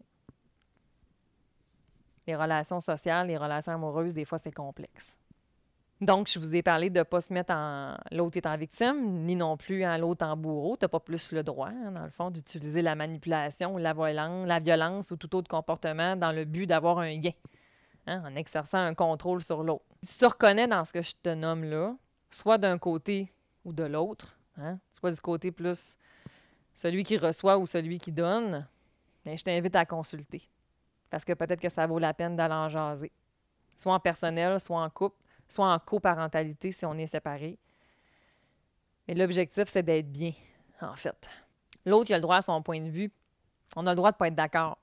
Les 2.28 2.36
relations 2.36 2.80
sociales, 2.80 3.28
les 3.28 3.38
relations 3.38 3.74
amoureuses, 3.74 4.14
des 4.14 4.26
fois, 4.26 4.38
c'est 4.38 4.52
complexe. 4.52 5.18
Donc, 6.02 6.28
je 6.30 6.40
vous 6.40 6.54
ai 6.56 6.62
parlé 6.62 6.90
de 6.90 7.00
ne 7.00 7.04
pas 7.04 7.22
se 7.22 7.34
mettre 7.34 7.54
en. 7.54 7.96
L'autre 8.12 8.40
en 8.46 8.58
victime, 8.58 9.24
ni 9.24 9.36
non 9.36 9.56
plus 9.56 9.86
en 9.86 9.98
l'autre 9.98 10.26
en 10.26 10.36
bourreau. 10.36 10.76
Tu 10.76 10.84
n'as 10.84 10.90
pas 10.90 11.00
plus 11.00 11.32
le 11.32 11.42
droit, 11.42 11.70
hein, 11.70 11.92
dans 11.92 12.04
le 12.04 12.10
fond, 12.10 12.32
d'utiliser 12.32 12.82
la 12.82 12.96
manipulation, 12.96 13.78
la 13.78 13.94
violence, 13.94 14.46
la 14.46 14.60
violence 14.60 15.12
ou 15.12 15.16
tout 15.16 15.34
autre 15.36 15.48
comportement 15.48 16.18
dans 16.18 16.34
le 16.34 16.44
but 16.44 16.66
d'avoir 16.66 17.00
un 17.00 17.18
gain, 17.18 17.32
hein, 18.08 18.22
en 18.26 18.36
exerçant 18.36 18.80
un 18.80 18.94
contrôle 18.94 19.42
sur 19.42 19.64
l'autre. 19.64 19.86
Tu 20.06 20.18
te 20.18 20.26
reconnais 20.26 20.68
dans 20.68 20.84
ce 20.84 20.92
que 20.92 21.02
je 21.02 21.14
te 21.24 21.30
nomme 21.30 21.64
là, 21.64 21.96
soit 22.30 22.58
d'un 22.58 22.78
côté 22.78 23.32
ou 23.64 23.72
de 23.72 23.84
l'autre, 23.84 24.38
hein, 24.58 24.78
soit 24.92 25.12
du 25.12 25.22
côté 25.22 25.52
plus 25.52 25.96
celui 26.74 27.06
qui 27.06 27.18
reçoit 27.18 27.58
ou 27.58 27.66
celui 27.66 28.00
qui 28.00 28.12
donne, 28.12 28.68
bien, 29.24 29.38
je 29.38 29.44
t'invite 29.44 29.76
à 29.78 29.86
consulter. 29.86 30.50
Parce 31.16 31.24
que 31.24 31.32
peut-être 31.32 31.62
que 31.62 31.70
ça 31.70 31.88
vaut 31.88 31.98
la 31.98 32.14
peine 32.14 32.36
d'aller 32.36 32.56
en 32.56 32.68
jaser. 32.68 33.10
Soit 33.78 33.94
en 33.94 34.02
personnel, 34.02 34.60
soit 34.60 34.82
en 34.82 34.90
couple 34.90 35.16
soit 35.48 35.72
en 35.72 35.80
coparentalité 35.80 36.74
si 36.74 36.86
on 36.86 36.94
est 36.98 37.08
séparés. 37.08 37.58
Mais 39.08 39.14
l'objectif, 39.14 39.70
c'est 39.70 39.82
d'être 39.82 40.12
bien, 40.12 40.34
en 40.82 40.98
fait. 40.98 41.16
L'autre, 41.86 42.10
il 42.10 42.16
a 42.16 42.18
le 42.18 42.22
droit 42.22 42.36
à 42.36 42.42
son 42.42 42.62
point 42.62 42.82
de 42.82 42.90
vue. 42.90 43.10
On 43.78 43.88
a 43.88 43.92
le 43.92 43.96
droit 43.96 44.12
de 44.12 44.16
ne 44.16 44.20
pas 44.20 44.28
être 44.28 44.36
d'accord. 44.36 44.78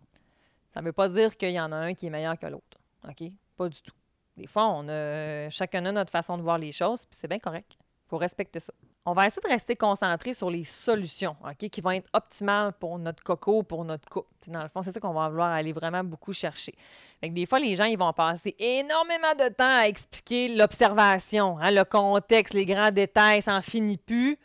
Ça 0.73 0.81
ne 0.81 0.87
veut 0.87 0.95
pas 0.95 1.11
dire 1.11 1.37
qu'il 1.37 1.51
y 1.51 1.61
en 1.61 1.71
a 1.71 1.77
un 1.77 1.93
qui 1.93 2.07
est 2.07 2.11
meilleur 2.11 2.39
que 2.39 2.47
l'autre. 2.47 2.79
OK? 3.07 3.31
Pas 3.59 3.69
du 3.69 3.83
tout. 3.83 3.95
Des 4.39 4.47
fois, 4.47 4.69
on 4.69 4.89
a 4.89 5.51
chacun 5.51 5.85
a 5.85 5.93
notre 5.93 6.13
façon 6.13 6.39
de 6.39 6.43
voir 6.43 6.57
les 6.57 6.73
choses, 6.73 7.05
puis 7.05 7.19
c'est 7.21 7.29
bien 7.29 7.41
correct. 7.41 7.77
Il 8.07 8.09
faut 8.09 8.17
respecter 8.17 8.59
ça 8.59 8.73
on 9.05 9.15
va 9.15 9.27
essayer 9.27 9.43
de 9.43 9.53
rester 9.53 9.75
concentré 9.75 10.33
sur 10.33 10.49
les 10.49 10.63
solutions, 10.63 11.37
OK, 11.45 11.69
qui 11.69 11.81
vont 11.81 11.91
être 11.91 12.09
optimales 12.13 12.73
pour 12.73 12.99
notre 12.99 13.23
coco, 13.23 13.65
pour 13.65 13.85
notre 13.85 14.09
couple. 14.09 14.29
Dans 14.47 14.63
le 14.63 14.69
fond, 14.69 14.83
c'est 14.83 14.93
ça 14.93 15.01
qu'on 15.01 15.13
va 15.13 15.29
vouloir 15.29 15.51
aller 15.51 15.73
vraiment 15.73 16.05
beaucoup 16.05 16.33
chercher. 16.33 16.73
Fait 17.21 17.29
des 17.29 17.47
fois, 17.47 17.59
les 17.59 17.75
gens, 17.75 17.85
ils 17.85 17.99
vont 17.99 18.13
passer 18.13 18.55
énormément 18.59 19.35
de 19.39 19.49
temps 19.49 19.77
à 19.77 19.89
expliquer 19.89 20.55
l'observation, 20.55 21.59
hein, 21.59 21.73
le 21.73 21.85
contexte, 21.85 22.55
les 22.55 22.65
grands 22.65 22.93
détails, 22.93 23.43
ça 23.43 23.53
n'en 23.53 23.63
finit 23.63 23.99
plus. 23.99 24.39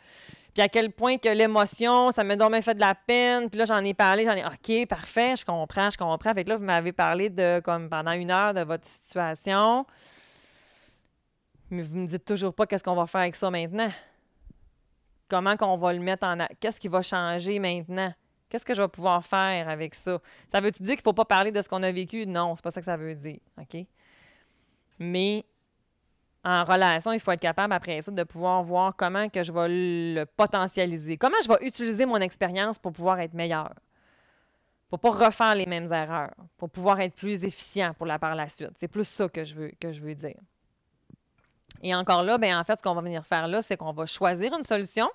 Puis 0.54 0.62
à 0.64 0.68
quel 0.68 0.90
point 0.90 1.18
que 1.18 1.28
l'émotion, 1.28 2.10
ça 2.10 2.24
m'a 2.24 2.34
dormi 2.34 2.60
fait 2.60 2.74
de 2.74 2.80
la 2.80 2.96
peine. 2.96 3.48
Puis 3.48 3.60
là, 3.60 3.64
j'en 3.64 3.84
ai 3.84 3.94
parlé, 3.94 4.24
j'en 4.24 4.32
ai 4.32 4.44
OK, 4.44 4.88
parfait, 4.88 5.36
je 5.36 5.44
comprends, 5.44 5.90
je 5.90 5.96
comprends. 5.96 6.34
Fait 6.34 6.42
que 6.42 6.48
là, 6.48 6.56
vous 6.56 6.64
m'avez 6.64 6.90
parlé 6.90 7.30
de 7.30 7.60
comme 7.60 7.88
pendant 7.88 8.10
une 8.10 8.32
heure 8.32 8.54
de 8.54 8.62
votre 8.62 8.86
situation. 8.88 9.86
Mais 11.70 11.82
vous 11.82 11.98
me 11.98 12.06
dites 12.08 12.24
toujours 12.24 12.52
pas 12.54 12.66
qu'est-ce 12.66 12.82
qu'on 12.82 12.96
va 12.96 13.06
faire 13.06 13.20
avec 13.20 13.36
ça 13.36 13.50
maintenant. 13.52 13.90
Comment 15.28 15.56
qu'on 15.56 15.76
va 15.76 15.92
le 15.92 16.00
mettre 16.00 16.26
en... 16.26 16.38
Qu'est-ce 16.60 16.80
qui 16.80 16.88
va 16.88 17.02
changer 17.02 17.58
maintenant? 17.58 18.12
Qu'est-ce 18.48 18.64
que 18.64 18.74
je 18.74 18.80
vais 18.80 18.88
pouvoir 18.88 19.24
faire 19.24 19.68
avec 19.68 19.94
ça? 19.94 20.18
Ça 20.50 20.60
veut-tu 20.60 20.82
dire 20.82 20.94
qu'il 20.94 21.02
ne 21.02 21.10
faut 21.10 21.12
pas 21.12 21.26
parler 21.26 21.52
de 21.52 21.60
ce 21.60 21.68
qu'on 21.68 21.82
a 21.82 21.92
vécu? 21.92 22.26
Non, 22.26 22.56
c'est 22.56 22.62
pas 22.62 22.70
ça 22.70 22.80
que 22.80 22.86
ça 22.86 22.96
veut 22.96 23.14
dire. 23.14 23.40
OK? 23.60 23.84
Mais 24.98 25.44
en 26.44 26.64
relation, 26.64 27.12
il 27.12 27.20
faut 27.20 27.30
être 27.30 27.40
capable 27.40 27.74
après 27.74 28.00
ça 28.00 28.10
de 28.10 28.22
pouvoir 28.22 28.62
voir 28.62 28.96
comment 28.96 29.28
que 29.28 29.42
je 29.42 29.52
vais 29.52 29.68
le 29.68 30.24
potentialiser. 30.24 31.18
Comment 31.18 31.36
je 31.42 31.48
vais 31.48 31.66
utiliser 31.66 32.06
mon 32.06 32.16
expérience 32.16 32.78
pour 32.78 32.92
pouvoir 32.92 33.20
être 33.20 33.34
meilleur? 33.34 33.74
Pour 34.88 34.98
ne 34.98 35.02
pas 35.02 35.26
refaire 35.26 35.54
les 35.54 35.66
mêmes 35.66 35.92
erreurs. 35.92 36.34
Pour 36.56 36.70
pouvoir 36.70 37.00
être 37.00 37.14
plus 37.14 37.44
efficient 37.44 37.92
pour 37.92 38.06
la 38.06 38.18
par 38.18 38.34
la 38.34 38.48
suite. 38.48 38.72
C'est 38.76 38.88
plus 38.88 39.06
ça 39.06 39.28
que 39.28 39.44
je 39.44 39.54
veux, 39.54 39.72
que 39.78 39.92
je 39.92 40.00
veux 40.00 40.14
dire. 40.14 40.40
Et 41.82 41.94
encore 41.94 42.22
là, 42.22 42.38
ben 42.38 42.56
en 42.58 42.64
fait, 42.64 42.78
ce 42.78 42.82
qu'on 42.82 42.94
va 42.94 43.00
venir 43.00 43.24
faire 43.24 43.48
là, 43.48 43.62
c'est 43.62 43.76
qu'on 43.76 43.92
va 43.92 44.06
choisir 44.06 44.56
une 44.56 44.64
solution, 44.64 45.08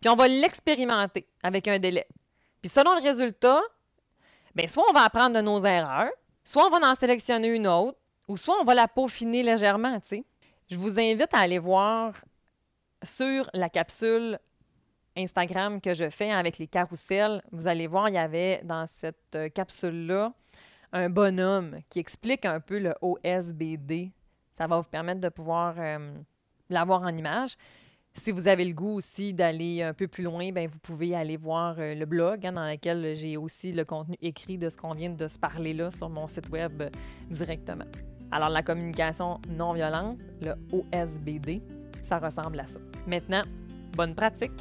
puis 0.00 0.08
on 0.10 0.16
va 0.16 0.28
l'expérimenter 0.28 1.26
avec 1.42 1.68
un 1.68 1.78
délai. 1.78 2.06
Puis 2.62 2.70
selon 2.70 2.94
le 2.94 3.02
résultat, 3.02 3.60
bien, 4.54 4.66
soit 4.66 4.84
on 4.88 4.92
va 4.92 5.04
apprendre 5.04 5.36
de 5.36 5.40
nos 5.40 5.64
erreurs, 5.64 6.10
soit 6.44 6.66
on 6.66 6.70
va 6.70 6.86
en 6.86 6.94
sélectionner 6.94 7.48
une 7.48 7.66
autre, 7.66 7.98
ou 8.26 8.36
soit 8.36 8.56
on 8.60 8.64
va 8.64 8.74
la 8.74 8.88
peaufiner 8.88 9.42
légèrement. 9.42 9.98
Je 10.70 10.76
vous 10.76 10.98
invite 10.98 11.32
à 11.32 11.38
aller 11.38 11.58
voir 11.58 12.14
sur 13.02 13.48
la 13.54 13.68
capsule 13.68 14.38
Instagram 15.16 15.80
que 15.80 15.94
je 15.94 16.10
fais 16.10 16.30
avec 16.30 16.58
les 16.58 16.66
carousels. 16.66 17.42
Vous 17.52 17.66
allez 17.66 17.86
voir, 17.86 18.08
il 18.08 18.14
y 18.14 18.18
avait 18.18 18.60
dans 18.64 18.86
cette 19.00 19.34
euh, 19.34 19.48
capsule-là 19.48 20.32
un 20.92 21.10
bonhomme 21.10 21.76
qui 21.90 21.98
explique 21.98 22.44
un 22.44 22.60
peu 22.60 22.78
le 22.78 22.94
OSBD, 23.02 24.10
ça 24.58 24.66
va 24.66 24.78
vous 24.78 24.88
permettre 24.88 25.20
de 25.20 25.28
pouvoir 25.28 25.76
euh, 25.78 26.12
l'avoir 26.68 27.02
en 27.02 27.16
image. 27.16 27.56
Si 28.14 28.32
vous 28.32 28.48
avez 28.48 28.64
le 28.64 28.72
goût 28.72 28.94
aussi 28.94 29.32
d'aller 29.32 29.82
un 29.82 29.94
peu 29.94 30.08
plus 30.08 30.24
loin, 30.24 30.50
bien, 30.50 30.66
vous 30.66 30.80
pouvez 30.80 31.14
aller 31.14 31.36
voir 31.36 31.76
euh, 31.78 31.94
le 31.94 32.04
blog 32.04 32.44
hein, 32.44 32.52
dans 32.52 32.68
lequel 32.68 33.14
j'ai 33.14 33.36
aussi 33.36 33.70
le 33.70 33.84
contenu 33.84 34.16
écrit 34.20 34.58
de 34.58 34.68
ce 34.68 34.76
qu'on 34.76 34.94
vient 34.94 35.10
de 35.10 35.28
se 35.28 35.38
parler 35.38 35.72
là 35.72 35.92
sur 35.92 36.08
mon 36.08 36.26
site 36.26 36.48
web 36.50 36.82
euh, 36.82 36.90
directement. 37.30 37.84
Alors, 38.32 38.48
la 38.48 38.62
communication 38.64 39.40
non 39.48 39.72
violente, 39.72 40.18
le 40.42 40.54
OSBD, 40.72 41.62
ça 42.02 42.18
ressemble 42.18 42.58
à 42.58 42.66
ça. 42.66 42.80
Maintenant, 43.06 43.42
bonne 43.96 44.14
pratique! 44.14 44.52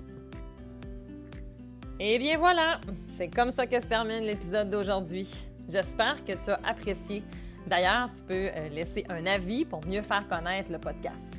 Et 2.00 2.20
bien 2.20 2.38
voilà, 2.38 2.80
c'est 3.10 3.28
comme 3.28 3.50
ça 3.50 3.66
que 3.66 3.82
se 3.82 3.88
termine 3.88 4.22
l'épisode 4.22 4.70
d'aujourd'hui. 4.70 5.28
J'espère 5.68 6.24
que 6.24 6.34
tu 6.34 6.52
as 6.52 6.60
apprécié 6.64 7.24
D'ailleurs, 7.68 8.10
tu 8.16 8.24
peux 8.24 8.34
euh, 8.34 8.70
laisser 8.70 9.06
un 9.10 9.26
avis 9.26 9.66
pour 9.66 9.86
mieux 9.86 10.02
faire 10.02 10.26
connaître 10.28 10.72
le 10.72 10.80
podcast. 10.80 11.36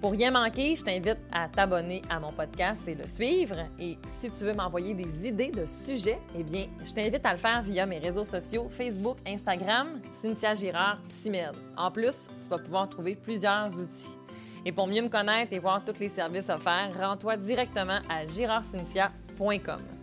Pour 0.00 0.12
rien 0.12 0.30
manquer, 0.30 0.76
je 0.76 0.84
t'invite 0.84 1.18
à 1.32 1.48
t'abonner 1.48 2.02
à 2.08 2.20
mon 2.20 2.32
podcast 2.32 2.86
et 2.86 2.94
le 2.94 3.06
suivre. 3.06 3.56
Et 3.80 3.98
si 4.06 4.30
tu 4.30 4.44
veux 4.44 4.52
m'envoyer 4.52 4.94
des 4.94 5.26
idées 5.26 5.50
de 5.50 5.66
sujets, 5.66 6.18
eh 6.38 6.44
bien, 6.44 6.66
je 6.84 6.92
t'invite 6.92 7.24
à 7.26 7.32
le 7.32 7.38
faire 7.38 7.62
via 7.62 7.84
mes 7.84 7.98
réseaux 7.98 8.24
sociaux 8.24 8.68
Facebook, 8.68 9.16
Instagram, 9.26 10.00
Cynthia 10.12 10.54
Girard, 10.54 11.00
Psymed. 11.08 11.52
En 11.76 11.90
plus, 11.90 12.28
tu 12.42 12.48
vas 12.48 12.58
pouvoir 12.58 12.88
trouver 12.88 13.16
plusieurs 13.16 13.76
outils. 13.80 14.16
Et 14.64 14.70
pour 14.70 14.86
mieux 14.86 15.02
me 15.02 15.08
connaître 15.08 15.52
et 15.52 15.58
voir 15.58 15.84
tous 15.84 15.98
les 15.98 16.08
services 16.08 16.48
offerts, 16.48 16.92
rends-toi 17.00 17.36
directement 17.36 17.98
à 18.08 18.24
girardcynthia.com. 18.26 19.97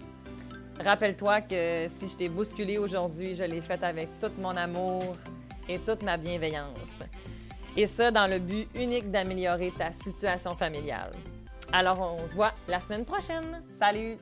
Rappelle-toi 0.84 1.42
que 1.42 1.88
si 1.88 2.08
je 2.08 2.18
t'ai 2.18 2.30
bousculé 2.30 2.78
aujourd'hui, 2.78 3.36
je 3.36 3.44
l'ai 3.44 3.62
fait 3.62 3.82
avec 3.84 4.20
tout 4.20 4.32
mon 4.40 4.56
amour 4.56 5.16
et 5.70 5.80
toute 5.80 6.04
ma 6.04 6.18
bienveillance. 6.18 7.04
Et 7.78 7.88
ça 7.88 8.12
dans 8.12 8.30
le 8.30 8.40
but 8.40 8.68
unique 8.76 9.10
d'améliorer 9.10 9.72
ta 9.78 9.92
situation 9.92 10.56
familiale. 10.56 11.14
Alors 11.72 12.18
on 12.22 12.28
se 12.28 12.36
voit 12.36 12.54
la 12.68 12.80
semaine 12.80 13.06
prochaine. 13.06 13.62
Salut! 13.80 14.18